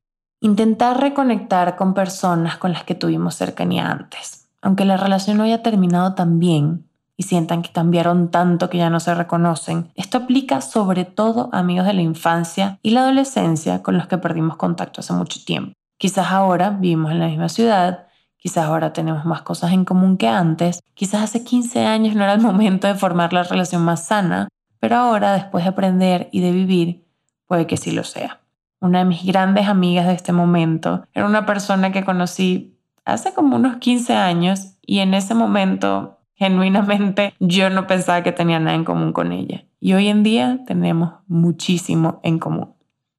Intentar 0.40 1.00
reconectar 1.00 1.76
con 1.76 1.94
personas 1.94 2.58
con 2.58 2.72
las 2.72 2.84
que 2.84 2.94
tuvimos 2.94 3.34
cercanía 3.34 3.90
antes. 3.90 4.48
Aunque 4.62 4.84
la 4.84 4.96
relación 4.96 5.36
no 5.36 5.42
haya 5.42 5.62
terminado 5.62 6.14
tan 6.14 6.38
bien, 6.38 6.88
y 7.18 7.24
sientan 7.24 7.62
que 7.62 7.72
cambiaron 7.72 8.30
tanto 8.30 8.70
que 8.70 8.78
ya 8.78 8.88
no 8.88 9.00
se 9.00 9.12
reconocen. 9.12 9.90
Esto 9.96 10.18
aplica 10.18 10.60
sobre 10.60 11.04
todo 11.04 11.50
a 11.52 11.58
amigos 11.58 11.84
de 11.84 11.92
la 11.92 12.02
infancia 12.02 12.78
y 12.80 12.90
la 12.90 13.00
adolescencia 13.00 13.82
con 13.82 13.98
los 13.98 14.06
que 14.06 14.18
perdimos 14.18 14.56
contacto 14.56 15.00
hace 15.00 15.12
mucho 15.12 15.40
tiempo. 15.44 15.72
Quizás 15.98 16.28
ahora 16.30 16.70
vivimos 16.70 17.10
en 17.10 17.18
la 17.18 17.26
misma 17.26 17.48
ciudad, 17.48 18.06
quizás 18.36 18.66
ahora 18.66 18.92
tenemos 18.92 19.24
más 19.24 19.42
cosas 19.42 19.72
en 19.72 19.84
común 19.84 20.16
que 20.16 20.28
antes, 20.28 20.80
quizás 20.94 21.24
hace 21.24 21.42
15 21.42 21.84
años 21.84 22.14
no 22.14 22.22
era 22.22 22.34
el 22.34 22.40
momento 22.40 22.86
de 22.86 22.94
formar 22.94 23.32
la 23.32 23.42
relación 23.42 23.82
más 23.82 24.06
sana, 24.06 24.46
pero 24.78 24.94
ahora, 24.94 25.32
después 25.32 25.64
de 25.64 25.70
aprender 25.70 26.28
y 26.30 26.40
de 26.40 26.52
vivir, 26.52 27.04
puede 27.48 27.66
que 27.66 27.76
sí 27.76 27.90
lo 27.90 28.04
sea. 28.04 28.38
Una 28.80 29.00
de 29.00 29.04
mis 29.04 29.24
grandes 29.24 29.66
amigas 29.66 30.06
de 30.06 30.14
este 30.14 30.32
momento 30.32 31.06
era 31.12 31.26
una 31.26 31.46
persona 31.46 31.90
que 31.92 32.04
conocí 32.04 32.78
hace 33.04 33.32
como 33.34 33.56
unos 33.56 33.78
15 33.78 34.14
años 34.14 34.74
y 34.82 35.00
en 35.00 35.14
ese 35.14 35.34
momento 35.34 36.18
genuinamente 36.34 37.34
yo 37.40 37.70
no 37.70 37.86
pensaba 37.86 38.22
que 38.22 38.32
tenía 38.32 38.60
nada 38.60 38.76
en 38.76 38.84
común 38.84 39.12
con 39.12 39.32
ella. 39.32 39.64
Y 39.80 39.94
hoy 39.94 40.08
en 40.08 40.22
día 40.22 40.60
tenemos 40.66 41.14
muchísimo 41.26 42.20
en 42.22 42.38
común. 42.38 42.74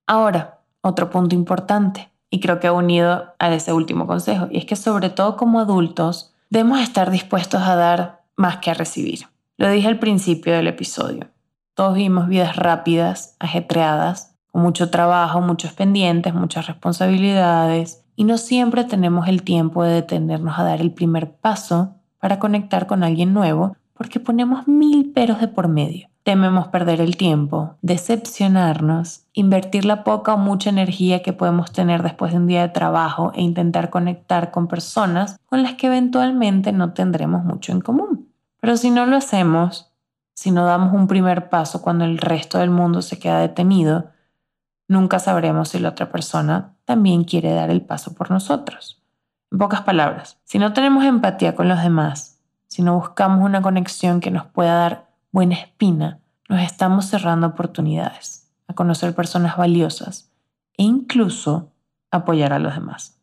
Ahora, 0.07 0.59
otro 0.81 1.09
punto 1.09 1.35
importante, 1.35 2.09
y 2.29 2.39
creo 2.39 2.59
que 2.59 2.67
ha 2.67 2.73
unido 2.73 3.33
a 3.39 3.53
ese 3.53 3.73
último 3.73 4.07
consejo, 4.07 4.47
y 4.49 4.57
es 4.57 4.65
que 4.65 4.75
sobre 4.75 5.09
todo 5.09 5.35
como 5.35 5.59
adultos 5.59 6.33
debemos 6.49 6.79
estar 6.79 7.11
dispuestos 7.11 7.61
a 7.61 7.75
dar 7.75 8.21
más 8.35 8.57
que 8.57 8.71
a 8.71 8.73
recibir. 8.73 9.27
Lo 9.57 9.69
dije 9.69 9.87
al 9.87 9.99
principio 9.99 10.53
del 10.53 10.67
episodio. 10.67 11.29
Todos 11.73 11.95
vivimos 11.95 12.27
vidas 12.27 12.55
rápidas, 12.55 13.35
ajetreadas, 13.39 14.28
con 14.51 14.62
mucho 14.62 14.89
trabajo, 14.89 15.41
muchos 15.41 15.73
pendientes, 15.73 16.33
muchas 16.33 16.67
responsabilidades, 16.67 18.03
y 18.15 18.25
no 18.25 18.38
siempre 18.38 18.83
tenemos 18.83 19.27
el 19.27 19.43
tiempo 19.43 19.83
de 19.83 19.93
detenernos 19.93 20.59
a 20.59 20.63
dar 20.63 20.81
el 20.81 20.91
primer 20.91 21.31
paso 21.38 21.95
para 22.19 22.39
conectar 22.39 22.85
con 22.85 23.03
alguien 23.03 23.33
nuevo 23.33 23.77
porque 23.99 24.19
ponemos 24.19 24.67
mil 24.67 25.12
peros 25.12 25.41
de 25.41 25.49
por 25.49 25.67
medio. 25.67 26.07
Tememos 26.23 26.67
perder 26.69 27.01
el 27.01 27.17
tiempo, 27.17 27.75
decepcionarnos, 27.81 29.25
invertir 29.33 29.83
la 29.83 30.03
poca 30.03 30.33
o 30.33 30.38
mucha 30.38 30.69
energía 30.69 31.21
que 31.21 31.33
podemos 31.33 31.71
tener 31.71 32.03
después 32.03 32.31
de 32.31 32.38
un 32.38 32.47
día 32.47 32.62
de 32.62 32.69
trabajo 32.69 33.31
e 33.35 33.41
intentar 33.41 33.89
conectar 33.89 34.51
con 34.51 34.67
personas 34.67 35.38
con 35.45 35.63
las 35.63 35.73
que 35.73 35.88
eventualmente 35.88 36.71
no 36.71 36.93
tendremos 36.93 37.43
mucho 37.43 37.71
en 37.71 37.81
común. 37.81 38.29
Pero 38.62 38.77
si 38.77 38.89
no 38.89 39.05
lo 39.05 39.17
hacemos, 39.17 39.91
si 40.33 40.51
no 40.51 40.65
damos 40.65 40.93
un 40.93 41.07
primer 41.07 41.49
paso 41.49 41.81
cuando 41.81 42.05
el 42.05 42.17
resto 42.19 42.59
del 42.59 42.69
mundo 42.69 43.01
se 43.01 43.19
queda 43.19 43.39
detenido, 43.39 44.12
nunca 44.89 45.19
sabremos 45.19 45.69
si 45.69 45.80
la 45.80 45.89
otra 45.89 46.12
persona 46.12 46.75
también 46.84 47.23
quiere 47.23 47.54
dar 47.54 47.69
el 47.69 47.82
paso 47.82 48.13
por 48.15 48.30
nosotros. 48.30 49.02
En 49.52 49.60
pocas 49.60 49.82
palabras, 49.82 50.38
si 50.43 50.60
no 50.60 50.73
tenemos 50.73 51.06
empatía 51.06 51.56
con 51.56 51.69
los 51.69 51.82
demás, 51.82 52.41
si 52.67 52.82
no 52.82 52.95
buscamos 52.95 53.45
una 53.45 53.62
conexión 53.62 54.19
que 54.19 54.32
nos 54.32 54.45
pueda 54.47 54.73
dar 54.73 55.10
buena 55.32 55.56
espina, 55.56 56.19
nos 56.49 56.62
estamos 56.62 57.06
cerrando 57.06 57.47
oportunidades 57.47 58.52
a 58.67 58.73
conocer 58.73 59.15
personas 59.15 59.56
valiosas 59.56 60.32
e 60.78 60.84
incluso 60.84 61.71
apoyar 62.12 62.52
a 62.52 62.60
los 62.60 62.75
demás. 62.75 63.19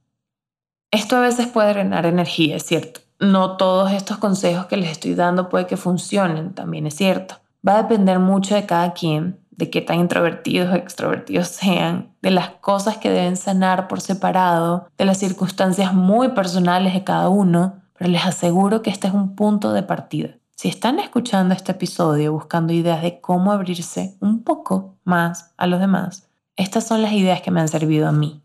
Esto 0.90 1.16
a 1.16 1.20
veces 1.20 1.48
puede 1.48 1.70
drenar 1.70 2.06
energía, 2.06 2.56
es 2.56 2.64
cierto. 2.64 3.00
No 3.18 3.56
todos 3.56 3.92
estos 3.92 4.18
consejos 4.18 4.66
que 4.66 4.76
les 4.76 4.90
estoy 4.90 5.14
dando 5.14 5.48
puede 5.48 5.66
que 5.66 5.76
funcionen, 5.76 6.54
también 6.54 6.86
es 6.86 6.94
cierto. 6.94 7.36
Va 7.66 7.74
a 7.74 7.82
depender 7.82 8.20
mucho 8.20 8.54
de 8.54 8.66
cada 8.66 8.92
quien, 8.92 9.40
de 9.56 9.70
qué 9.70 9.80
tan 9.80 10.00
introvertidos 10.00 10.72
o 10.72 10.76
extrovertidos 10.76 11.48
sean, 11.48 12.12
de 12.22 12.30
las 12.30 12.50
cosas 12.50 12.98
que 12.98 13.10
deben 13.10 13.36
sanar 13.36 13.88
por 13.88 14.00
separado, 14.00 14.88
de 14.98 15.04
las 15.04 15.18
circunstancias 15.18 15.94
muy 15.94 16.30
personales 16.30 16.94
de 16.94 17.04
cada 17.04 17.28
uno, 17.28 17.82
pero 17.98 18.10
les 18.10 18.24
aseguro 18.24 18.82
que 18.82 18.90
este 18.90 19.08
es 19.08 19.14
un 19.14 19.34
punto 19.34 19.72
de 19.72 19.82
partida. 19.82 20.36
Si 20.54 20.68
están 20.68 20.98
escuchando 20.98 21.54
este 21.54 21.72
episodio 21.72 22.32
buscando 22.32 22.72
ideas 22.72 23.02
de 23.02 23.20
cómo 23.20 23.52
abrirse 23.52 24.16
un 24.20 24.42
poco 24.42 24.96
más 25.04 25.52
a 25.56 25.66
los 25.66 25.80
demás, 25.80 26.28
estas 26.56 26.86
son 26.86 27.02
las 27.02 27.12
ideas 27.12 27.42
que 27.42 27.50
me 27.50 27.60
han 27.60 27.68
servido 27.68 28.08
a 28.08 28.12
mí, 28.12 28.42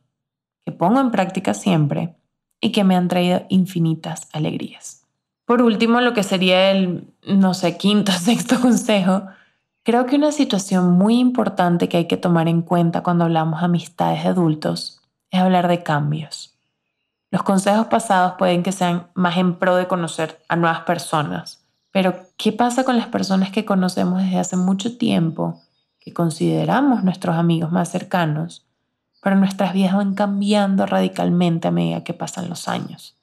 que 0.65 0.71
pongo 0.71 0.99
en 0.99 1.11
práctica 1.11 1.53
siempre 1.53 2.15
y 2.59 2.71
que 2.71 2.83
me 2.83 2.95
han 2.95 3.07
traído 3.07 3.43
infinitas 3.49 4.27
alegrías. 4.33 5.05
Por 5.45 5.61
último, 5.61 5.99
lo 5.99 6.13
que 6.13 6.23
sería 6.23 6.71
el, 6.71 7.13
no 7.25 7.53
sé, 7.53 7.77
quinto 7.77 8.11
sexto 8.19 8.59
consejo, 8.59 9.23
Creo 9.83 10.05
que 10.05 10.15
una 10.15 10.31
situación 10.31 10.91
muy 10.91 11.17
importante 11.17 11.89
que 11.89 11.97
hay 11.97 12.07
que 12.07 12.17
tomar 12.17 12.47
en 12.47 12.61
cuenta 12.61 13.01
cuando 13.01 13.23
hablamos 13.23 13.61
de 13.61 13.65
amistades 13.65 14.23
de 14.23 14.29
adultos 14.29 15.01
es 15.31 15.39
hablar 15.39 15.67
de 15.67 15.81
cambios. 15.81 16.55
Los 17.31 17.41
consejos 17.41 17.87
pasados 17.87 18.33
pueden 18.37 18.61
que 18.61 18.73
sean 18.73 19.07
más 19.15 19.37
en 19.37 19.55
pro 19.55 19.75
de 19.77 19.87
conocer 19.87 20.39
a 20.49 20.55
nuevas 20.55 20.81
personas, 20.81 21.65
pero 21.91 22.13
¿qué 22.37 22.51
pasa 22.51 22.83
con 22.83 22.95
las 22.95 23.07
personas 23.07 23.49
que 23.49 23.65
conocemos 23.65 24.21
desde 24.21 24.37
hace 24.37 24.55
mucho 24.55 24.97
tiempo, 24.99 25.59
que 25.99 26.13
consideramos 26.13 27.03
nuestros 27.03 27.35
amigos 27.35 27.71
más 27.71 27.89
cercanos, 27.89 28.67
pero 29.23 29.35
nuestras 29.35 29.73
vidas 29.73 29.95
van 29.95 30.13
cambiando 30.13 30.85
radicalmente 30.85 31.69
a 31.69 31.71
medida 31.71 32.03
que 32.03 32.13
pasan 32.13 32.49
los 32.49 32.67
años? 32.67 33.15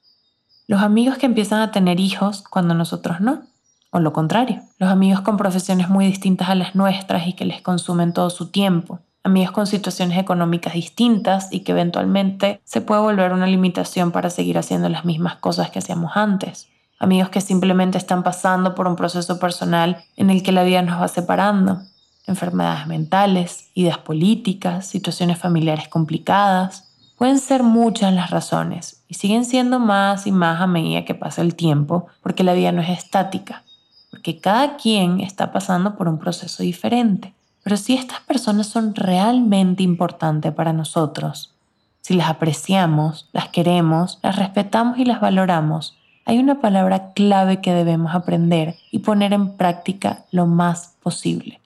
Los 0.67 0.81
amigos 0.81 1.17
que 1.17 1.25
empiezan 1.25 1.61
a 1.61 1.71
tener 1.71 2.01
hijos 2.01 2.43
cuando 2.43 2.73
nosotros 2.73 3.21
no 3.21 3.43
o 3.91 3.99
lo 3.99 4.13
contrario, 4.13 4.61
los 4.77 4.89
amigos 4.89 5.21
con 5.21 5.37
profesiones 5.37 5.89
muy 5.89 6.05
distintas 6.05 6.49
a 6.49 6.55
las 6.55 6.75
nuestras 6.75 7.27
y 7.27 7.33
que 7.33 7.45
les 7.45 7.61
consumen 7.61 8.13
todo 8.13 8.29
su 8.29 8.49
tiempo, 8.49 8.99
amigos 9.23 9.51
con 9.51 9.67
situaciones 9.67 10.17
económicas 10.17 10.73
distintas 10.73 11.47
y 11.51 11.61
que 11.61 11.71
eventualmente 11.71 12.61
se 12.63 12.81
puede 12.81 13.01
volver 13.01 13.33
una 13.33 13.47
limitación 13.47 14.11
para 14.11 14.29
seguir 14.29 14.57
haciendo 14.57 14.89
las 14.89 15.05
mismas 15.05 15.37
cosas 15.37 15.71
que 15.71 15.79
hacíamos 15.79 16.11
antes, 16.15 16.67
amigos 16.99 17.29
que 17.29 17.41
simplemente 17.41 17.97
están 17.97 18.23
pasando 18.23 18.75
por 18.75 18.87
un 18.87 18.95
proceso 18.95 19.39
personal 19.39 20.03
en 20.15 20.29
el 20.29 20.43
que 20.43 20.51
la 20.51 20.63
vida 20.63 20.81
nos 20.83 21.01
va 21.01 21.07
separando, 21.07 21.81
enfermedades 22.27 22.85
mentales, 22.85 23.69
ideas 23.73 23.97
políticas, 23.97 24.85
situaciones 24.85 25.39
familiares 25.39 25.87
complicadas. 25.87 26.85
Pueden 27.17 27.39
ser 27.39 27.63
muchas 27.63 28.13
las 28.13 28.29
razones 28.29 29.03
y 29.07 29.15
siguen 29.15 29.45
siendo 29.45 29.79
más 29.79 30.27
y 30.27 30.31
más 30.31 30.61
a 30.61 30.67
medida 30.67 31.05
que 31.05 31.15
pasa 31.15 31.41
el 31.41 31.55
tiempo 31.55 32.05
porque 32.21 32.43
la 32.43 32.53
vida 32.53 32.71
no 32.71 32.81
es 32.81 32.89
estática 32.89 33.63
porque 34.09 34.39
cada 34.39 34.77
quien 34.77 35.19
está 35.19 35.51
pasando 35.51 35.95
por 35.95 36.07
un 36.07 36.19
proceso 36.19 36.63
diferente. 36.63 37.33
Pero 37.63 37.77
si 37.77 37.95
estas 37.95 38.21
personas 38.21 38.67
son 38.67 38.95
realmente 38.95 39.83
importantes 39.83 40.53
para 40.53 40.73
nosotros, 40.73 41.53
si 42.01 42.15
las 42.15 42.29
apreciamos, 42.29 43.29
las 43.33 43.49
queremos, 43.49 44.19
las 44.23 44.37
respetamos 44.37 44.97
y 44.97 45.05
las 45.05 45.21
valoramos, 45.21 45.95
hay 46.25 46.37
una 46.37 46.61
palabra 46.61 47.13
clave 47.13 47.61
que 47.61 47.73
debemos 47.73 48.13
aprender 48.13 48.75
y 48.91 48.99
poner 48.99 49.33
en 49.33 49.57
práctica 49.57 50.25
lo 50.31 50.45
más 50.45 50.95
posible. 51.01 51.59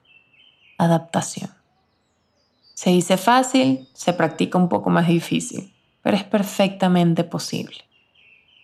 Adaptación. 0.78 1.50
Se 2.74 2.90
dice 2.90 3.16
fácil, 3.16 3.88
se 3.92 4.12
practica 4.12 4.58
un 4.58 4.68
poco 4.68 4.90
más 4.90 5.06
difícil, 5.06 5.72
pero 6.02 6.16
es 6.16 6.24
perfectamente 6.24 7.24
posible. 7.24 7.78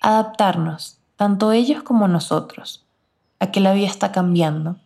Adaptarnos, 0.01 0.99
tanto 1.17 1.53
ellos 1.53 1.83
como 1.83 2.09
nosotros, 2.09 2.85
a 3.41 3.51
que 3.51 3.61
la 3.61 3.73
vida 3.73 3.89
está 3.89 4.13
cambiando 4.13 4.77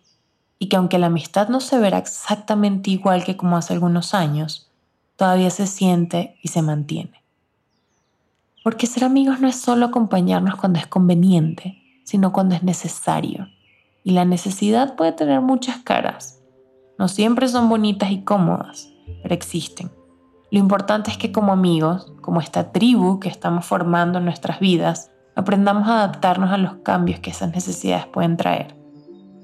y 0.59 0.69
que 0.69 0.77
aunque 0.77 0.99
la 0.99 1.07
amistad 1.07 1.49
no 1.49 1.61
se 1.61 1.79
verá 1.79 1.99
exactamente 1.99 2.91
igual 2.91 3.25
que 3.25 3.37
como 3.37 3.57
hace 3.57 3.75
algunos 3.75 4.15
años, 4.15 4.71
todavía 5.17 5.51
se 5.51 5.67
siente 5.67 6.39
y 6.43 6.49
se 6.49 6.63
mantiene. 6.63 7.23
Porque 8.63 8.87
ser 8.87 9.05
amigos 9.05 9.41
no 9.41 9.49
es 9.49 9.61
solo 9.61 9.87
acompañarnos 9.87 10.57
cuando 10.57 10.79
es 10.79 10.87
conveniente, 10.87 11.83
sino 12.05 12.33
cuando 12.33 12.55
es 12.55 12.63
necesario. 12.63 13.49
Y 14.05 14.13
la 14.13 14.25
necesidad 14.25 14.97
puede 14.97 15.13
tener 15.13 15.41
muchas 15.41 15.79
caras. 15.79 16.41
No 16.99 17.09
siempre 17.09 17.49
son 17.49 17.69
bonitas 17.69 18.11
y 18.11 18.23
cómodas, 18.23 18.89
pero 19.23 19.35
existen. 19.35 19.91
Lo 20.51 20.59
importante 20.59 21.11
es 21.11 21.19
que 21.19 21.33
como 21.33 21.53
amigos, 21.53 22.13
como 22.21 22.41
esta 22.41 22.71
tribu 22.73 23.19
que 23.19 23.29
estamos 23.29 23.67
formando 23.67 24.19
en 24.19 24.25
nuestras 24.25 24.61
vidas, 24.61 25.11
aprendamos 25.37 25.89
a 25.89 25.99
adaptarnos 25.99 26.51
a 26.51 26.59
los 26.59 26.75
cambios 26.77 27.21
que 27.21 27.31
esas 27.31 27.53
necesidades 27.53 28.07
pueden 28.07 28.37
traer. 28.37 28.77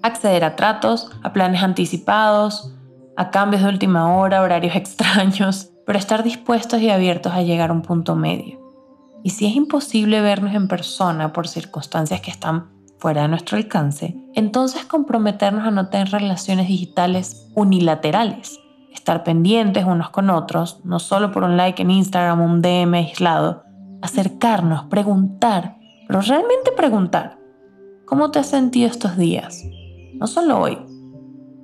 Acceder 0.03 0.44
a 0.44 0.57
tratos, 0.57 1.11
a 1.22 1.33
planes 1.33 1.62
anticipados, 1.62 2.74
a 3.16 3.31
cambios 3.31 3.62
de 3.62 3.68
última 3.68 4.16
hora, 4.16 4.42
horarios 4.42 4.76
extraños, 4.76 5.70
pero 5.87 5.98
estar 5.98 6.22
dispuestos 6.22 6.81
y 6.81 6.90
abiertos 6.90 7.33
a 7.33 7.42
llegar 7.42 7.70
a 7.70 7.74
un 7.74 7.83
punto 7.83 8.16
medio. 8.16 8.61
Y 9.22 9.31
si 9.31 9.46
es 9.46 9.55
imposible 9.55 10.20
vernos 10.20 10.55
en 10.55 10.68
persona 10.68 11.33
por 11.33 11.46
circunstancias 11.46 12.20
que 12.20 12.31
están 12.31 12.70
fuera 12.98 13.22
de 13.22 13.29
nuestro 13.29 13.59
alcance, 13.59 14.16
entonces 14.35 14.85
comprometernos 14.85 15.66
a 15.66 15.70
no 15.70 15.88
tener 15.88 16.11
relaciones 16.11 16.68
digitales 16.68 17.50
unilaterales, 17.55 18.59
estar 18.92 19.24
pendientes 19.24 19.85
unos 19.85 20.11
con 20.11 20.31
otros, 20.31 20.81
no 20.85 20.98
solo 20.98 21.33
por 21.33 21.44
un 21.44 21.57
like 21.57 21.83
en 21.83 21.90
Instagram 21.90 22.40
o 22.40 22.44
un 22.44 22.62
DM 22.62 22.94
aislado, 22.94 23.64
acercarnos, 24.03 24.85
preguntar, 24.85 25.76
pero 26.10 26.22
realmente 26.22 26.72
preguntar, 26.72 27.38
¿cómo 28.04 28.32
te 28.32 28.40
has 28.40 28.48
sentido 28.48 28.88
estos 28.88 29.16
días? 29.16 29.64
No 30.14 30.26
solo 30.26 30.58
hoy, 30.58 30.76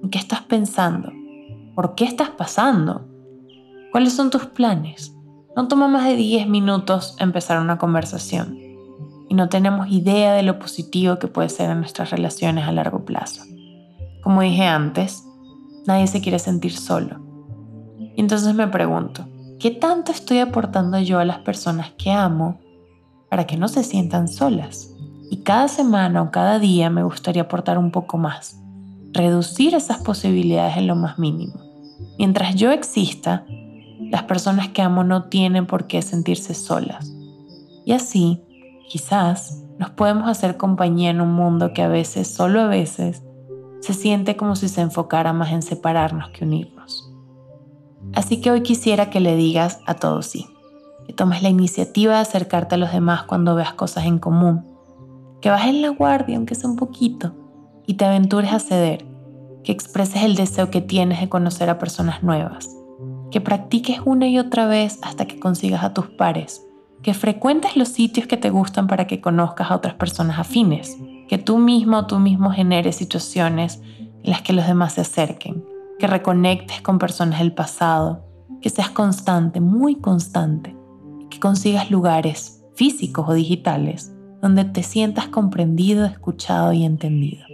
¿en 0.04 0.08
qué 0.08 0.18
estás 0.18 0.42
pensando? 0.42 1.10
¿Por 1.74 1.96
qué 1.96 2.04
estás 2.04 2.30
pasando? 2.30 3.08
¿Cuáles 3.90 4.12
son 4.12 4.30
tus 4.30 4.46
planes? 4.46 5.12
No 5.56 5.66
toma 5.66 5.88
más 5.88 6.04
de 6.04 6.14
10 6.14 6.46
minutos 6.46 7.16
empezar 7.18 7.60
una 7.60 7.76
conversación 7.76 8.56
y 9.28 9.34
no 9.34 9.48
tenemos 9.48 9.88
idea 9.90 10.34
de 10.34 10.44
lo 10.44 10.60
positivo 10.60 11.18
que 11.18 11.26
puede 11.26 11.48
ser 11.48 11.68
en 11.68 11.80
nuestras 11.80 12.10
relaciones 12.10 12.68
a 12.68 12.72
largo 12.72 13.04
plazo. 13.04 13.42
Como 14.22 14.42
dije 14.42 14.64
antes, 14.64 15.24
nadie 15.88 16.06
se 16.06 16.20
quiere 16.20 16.38
sentir 16.38 16.76
solo. 16.76 17.20
Y 17.98 18.20
entonces 18.20 18.54
me 18.54 18.68
pregunto, 18.68 19.26
¿qué 19.58 19.72
tanto 19.72 20.12
estoy 20.12 20.38
aportando 20.38 21.00
yo 21.00 21.18
a 21.18 21.24
las 21.24 21.38
personas 21.38 21.90
que 21.98 22.12
amo 22.12 22.60
para 23.28 23.46
que 23.46 23.56
no 23.56 23.68
se 23.68 23.82
sientan 23.82 24.28
solas? 24.28 24.92
Y 25.30 25.38
cada 25.38 25.68
semana 25.68 26.22
o 26.22 26.30
cada 26.30 26.58
día 26.58 26.90
me 26.90 27.02
gustaría 27.02 27.42
aportar 27.42 27.78
un 27.78 27.90
poco 27.90 28.18
más, 28.18 28.60
reducir 29.12 29.74
esas 29.74 29.98
posibilidades 29.98 30.76
en 30.76 30.86
lo 30.86 30.96
más 30.96 31.18
mínimo. 31.18 31.54
Mientras 32.18 32.54
yo 32.54 32.70
exista, 32.70 33.44
las 34.10 34.24
personas 34.24 34.68
que 34.68 34.82
amo 34.82 35.04
no 35.04 35.24
tienen 35.24 35.66
por 35.66 35.86
qué 35.86 36.02
sentirse 36.02 36.54
solas. 36.54 37.12
Y 37.84 37.92
así, 37.92 38.42
quizás, 38.88 39.62
nos 39.78 39.90
podemos 39.90 40.28
hacer 40.28 40.56
compañía 40.56 41.10
en 41.10 41.20
un 41.20 41.32
mundo 41.32 41.72
que 41.72 41.82
a 41.82 41.88
veces, 41.88 42.28
solo 42.28 42.60
a 42.60 42.66
veces, 42.66 43.22
se 43.80 43.94
siente 43.94 44.36
como 44.36 44.56
si 44.56 44.68
se 44.68 44.80
enfocara 44.80 45.32
más 45.32 45.52
en 45.52 45.62
separarnos 45.62 46.30
que 46.30 46.44
unirnos. 46.44 47.12
Así 48.14 48.40
que 48.40 48.50
hoy 48.50 48.62
quisiera 48.62 49.10
que 49.10 49.20
le 49.20 49.36
digas 49.36 49.80
a 49.86 49.94
todos 49.94 50.26
sí, 50.26 50.46
que 51.06 51.12
tomes 51.12 51.42
la 51.42 51.48
iniciativa 51.48 52.14
de 52.14 52.20
acercarte 52.20 52.74
a 52.74 52.78
los 52.78 52.92
demás 52.92 53.22
cuando 53.24 53.54
veas 53.54 53.74
cosas 53.74 54.06
en 54.06 54.18
común, 54.18 54.64
que 55.40 55.50
bajes 55.50 55.74
la 55.74 55.90
guardia 55.90 56.36
aunque 56.36 56.54
sea 56.54 56.68
un 56.68 56.76
poquito 56.76 57.32
y 57.86 57.94
te 57.94 58.04
aventures 58.04 58.52
a 58.52 58.58
ceder, 58.58 59.06
que 59.64 59.72
expreses 59.72 60.22
el 60.22 60.34
deseo 60.34 60.70
que 60.70 60.80
tienes 60.80 61.20
de 61.20 61.28
conocer 61.28 61.70
a 61.70 61.78
personas 61.78 62.22
nuevas 62.22 62.76
que 63.30 63.40
practiques 63.40 64.00
una 64.04 64.28
y 64.28 64.38
otra 64.38 64.66
vez 64.66 64.98
hasta 65.02 65.26
que 65.26 65.38
consigas 65.38 65.84
a 65.84 65.92
tus 65.92 66.06
pares, 66.06 66.66
que 67.02 67.14
frecuentes 67.14 67.76
los 67.76 67.88
sitios 67.88 68.26
que 68.26 68.36
te 68.36 68.50
gustan 68.50 68.86
para 68.86 69.06
que 69.06 69.20
conozcas 69.20 69.70
a 69.70 69.76
otras 69.76 69.94
personas 69.94 70.38
afines, 70.38 70.96
que 71.28 71.38
tú 71.38 71.58
mismo 71.58 71.98
o 71.98 72.06
tú 72.06 72.18
mismo 72.18 72.50
generes 72.50 72.96
situaciones 72.96 73.80
en 74.22 74.30
las 74.30 74.42
que 74.42 74.52
los 74.52 74.66
demás 74.66 74.94
se 74.94 75.02
acerquen, 75.02 75.64
que 75.98 76.06
reconectes 76.06 76.80
con 76.82 76.98
personas 76.98 77.40
del 77.40 77.52
pasado, 77.52 78.24
que 78.60 78.70
seas 78.70 78.90
constante, 78.90 79.60
muy 79.60 79.96
constante, 79.96 80.75
que 81.30 81.40
consigas 81.40 81.90
lugares 81.90 82.64
físicos 82.74 83.28
o 83.28 83.34
digitales 83.34 84.12
donde 84.40 84.64
te 84.64 84.82
sientas 84.82 85.28
comprendido, 85.28 86.04
escuchado 86.04 86.72
y 86.72 86.84
entendido. 86.84 87.44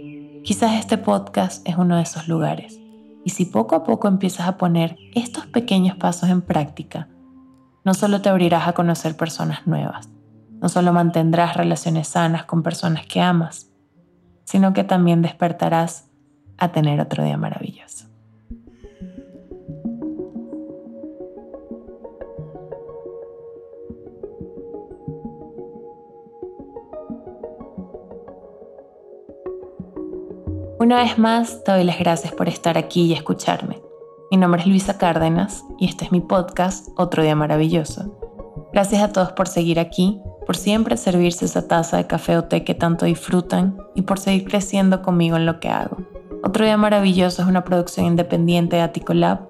Quizás 0.43 0.79
este 0.79 0.97
podcast 0.97 1.67
es 1.67 1.77
uno 1.77 1.95
de 1.95 2.03
esos 2.03 2.27
lugares. 2.27 2.79
Y 3.25 3.29
si 3.29 3.45
poco 3.45 3.75
a 3.75 3.83
poco 3.83 4.07
empiezas 4.07 4.47
a 4.47 4.57
poner 4.57 4.97
estos 5.15 5.45
pequeños 5.47 5.95
pasos 5.95 6.29
en 6.29 6.41
práctica, 6.41 7.07
no 7.85 7.93
solo 7.93 8.21
te 8.21 8.29
abrirás 8.29 8.67
a 8.67 8.73
conocer 8.73 9.15
personas 9.15 9.65
nuevas, 9.65 10.09
no 10.61 10.69
solo 10.69 10.93
mantendrás 10.93 11.55
relaciones 11.55 12.09
sanas 12.09 12.45
con 12.45 12.63
personas 12.63 13.05
que 13.05 13.21
amas, 13.21 13.71
sino 14.43 14.73
que 14.73 14.83
también 14.83 15.21
despertarás 15.21 16.09
a 16.57 16.71
tener 16.71 16.99
otro 16.99 17.23
día 17.23 17.37
maravilloso. 17.37 18.02
Una 30.83 30.97
vez 30.97 31.17
más, 31.17 31.63
te 31.63 31.71
doy 31.71 31.85
las 31.85 31.97
gracias 31.97 32.33
por 32.33 32.49
estar 32.49 32.77
aquí 32.77 33.03
y 33.03 33.13
escucharme. 33.13 33.81
Mi 34.29 34.35
nombre 34.35 34.59
es 34.59 34.67
Luisa 34.67 34.97
Cárdenas 34.97 35.63
y 35.79 35.85
este 35.85 36.03
es 36.03 36.11
mi 36.11 36.19
podcast 36.19 36.89
Otro 36.97 37.23
Día 37.23 37.37
Maravilloso. 37.37 38.13
Gracias 38.73 39.01
a 39.01 39.13
todos 39.13 39.31
por 39.31 39.47
seguir 39.47 39.79
aquí, 39.79 40.19
por 40.45 40.57
siempre 40.57 40.97
servirse 40.97 41.45
esa 41.45 41.69
taza 41.69 41.95
de 41.95 42.05
café 42.05 42.35
o 42.35 42.43
té 42.43 42.65
que 42.65 42.75
tanto 42.75 43.05
disfrutan 43.05 43.77
y 43.95 44.01
por 44.01 44.19
seguir 44.19 44.43
creciendo 44.43 45.01
conmigo 45.01 45.37
en 45.37 45.45
lo 45.45 45.61
que 45.61 45.69
hago. 45.69 45.99
Otro 46.43 46.65
Día 46.65 46.75
Maravilloso 46.75 47.43
es 47.43 47.47
una 47.47 47.63
producción 47.63 48.05
independiente 48.05 48.75
de 48.75 48.81
Aticolab. 48.81 49.47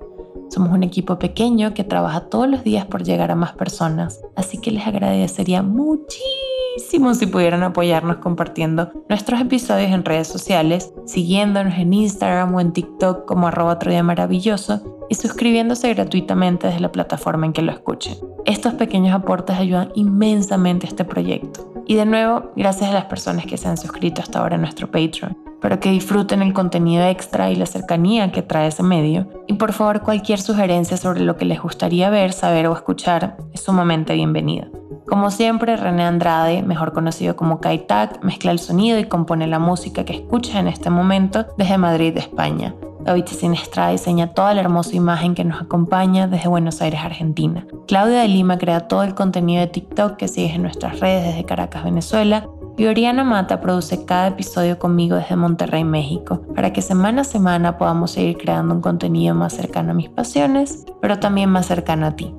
Somos 0.51 0.71
un 0.71 0.83
equipo 0.83 1.17
pequeño 1.17 1.73
que 1.73 1.83
trabaja 1.83 2.29
todos 2.29 2.47
los 2.47 2.63
días 2.63 2.85
por 2.85 3.01
llegar 3.01 3.31
a 3.31 3.35
más 3.35 3.53
personas, 3.53 4.21
así 4.35 4.59
que 4.59 4.69
les 4.69 4.85
agradecería 4.85 5.63
muchísimo 5.63 6.42
si 6.77 7.27
pudieran 7.27 7.63
apoyarnos 7.63 8.17
compartiendo 8.17 8.91
nuestros 9.09 9.39
episodios 9.41 9.91
en 9.91 10.05
redes 10.05 10.27
sociales, 10.27 10.93
siguiéndonos 11.05 11.75
en 11.77 11.93
Instagram 11.93 12.55
o 12.55 12.59
en 12.59 12.73
TikTok 12.73 13.25
como 13.25 13.47
arroba 13.47 13.77
maravilloso 14.03 15.05
y 15.09 15.15
suscribiéndose 15.15 15.93
gratuitamente 15.93 16.67
desde 16.67 16.79
la 16.79 16.91
plataforma 16.91 17.45
en 17.45 17.53
que 17.53 17.61
lo 17.61 17.71
escuchen. 17.71 18.15
Estos 18.45 18.73
pequeños 18.73 19.13
aportes 19.13 19.57
ayudan 19.57 19.91
inmensamente 19.95 20.87
a 20.87 20.89
este 20.89 21.05
proyecto. 21.05 21.71
Y 21.85 21.95
de 21.95 22.05
nuevo, 22.05 22.51
gracias 22.55 22.89
a 22.89 22.93
las 22.93 23.05
personas 23.05 23.45
que 23.45 23.57
se 23.57 23.67
han 23.67 23.77
suscrito 23.77 24.21
hasta 24.21 24.39
ahora 24.39 24.55
a 24.55 24.59
nuestro 24.59 24.89
Patreon. 24.89 25.37
Espero 25.53 25.79
que 25.79 25.91
disfruten 25.91 26.41
el 26.41 26.53
contenido 26.53 27.05
extra 27.05 27.49
y 27.51 27.55
la 27.55 27.65
cercanía 27.65 28.31
que 28.31 28.41
trae 28.41 28.67
ese 28.67 28.83
medio. 28.83 29.29
Y 29.47 29.53
por 29.53 29.71
favor, 29.71 30.01
cualquier 30.01 30.41
sugerencia 30.41 30.97
sobre 30.97 31.21
lo 31.21 31.37
que 31.37 31.45
les 31.45 31.61
gustaría 31.61 32.09
ver, 32.09 32.33
saber 32.33 32.67
o 32.67 32.73
escuchar 32.73 33.37
es 33.53 33.61
sumamente 33.61 34.13
bienvenida. 34.13 34.67
Como 35.07 35.31
siempre, 35.31 35.75
René 35.75 36.03
Andrade, 36.03 36.63
mejor 36.63 36.93
conocido 36.93 37.35
como 37.35 37.59
Kaitak, 37.59 38.23
mezcla 38.23 38.51
el 38.51 38.59
sonido 38.59 38.97
y 38.99 39.05
compone 39.05 39.47
la 39.47 39.59
música 39.59 40.05
que 40.05 40.13
escuchas 40.13 40.55
en 40.55 40.67
este 40.67 40.89
momento 40.89 41.45
desde 41.57 41.77
Madrid, 41.77 42.17
España. 42.17 42.73
David 43.03 43.25
Sinestra 43.25 43.89
diseña 43.89 44.33
toda 44.33 44.53
la 44.53 44.61
hermosa 44.61 44.95
imagen 44.95 45.35
que 45.35 45.43
nos 45.43 45.61
acompaña 45.61 46.27
desde 46.27 46.47
Buenos 46.47 46.81
Aires, 46.81 47.01
Argentina. 47.03 47.67
Claudia 47.87 48.21
de 48.21 48.29
Lima 48.29 48.57
crea 48.57 48.87
todo 48.87 49.03
el 49.03 49.13
contenido 49.13 49.59
de 49.59 49.67
TikTok 49.67 50.15
que 50.15 50.29
sigues 50.29 50.55
en 50.55 50.61
nuestras 50.61 50.99
redes 51.01 51.25
desde 51.27 51.43
Caracas, 51.43 51.83
Venezuela. 51.83 52.47
Y 52.75 52.87
Oriana 52.87 53.23
Mata 53.23 53.61
produce 53.61 54.03
cada 54.05 54.29
episodio 54.29 54.79
conmigo 54.79 55.15
desde 55.15 55.35
Monterrey, 55.35 55.83
México, 55.83 56.41
para 56.55 56.73
que 56.73 56.81
semana 56.81 57.21
a 57.21 57.25
semana 57.25 57.77
podamos 57.77 58.11
seguir 58.11 58.37
creando 58.37 58.73
un 58.73 58.81
contenido 58.81 59.35
más 59.35 59.53
cercano 59.53 59.91
a 59.91 59.93
mis 59.93 60.09
pasiones, 60.09 60.85
pero 60.99 61.19
también 61.19 61.51
más 61.51 61.67
cercano 61.67 62.07
a 62.07 62.15
ti. 62.15 62.33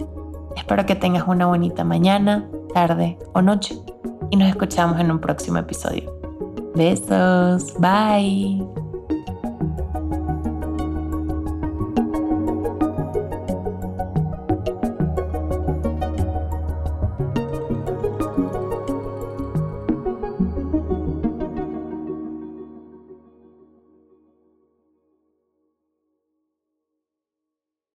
Espero 0.56 0.86
que 0.86 0.94
tengas 0.94 1.26
una 1.26 1.46
bonita 1.46 1.84
mañana, 1.84 2.48
tarde 2.72 3.18
o 3.32 3.42
noche 3.42 3.76
y 4.30 4.36
nos 4.36 4.48
escuchamos 4.48 5.00
en 5.00 5.10
un 5.10 5.20
próximo 5.20 5.58
episodio. 5.58 6.12
Besos, 6.74 7.74
bye. 7.78 8.83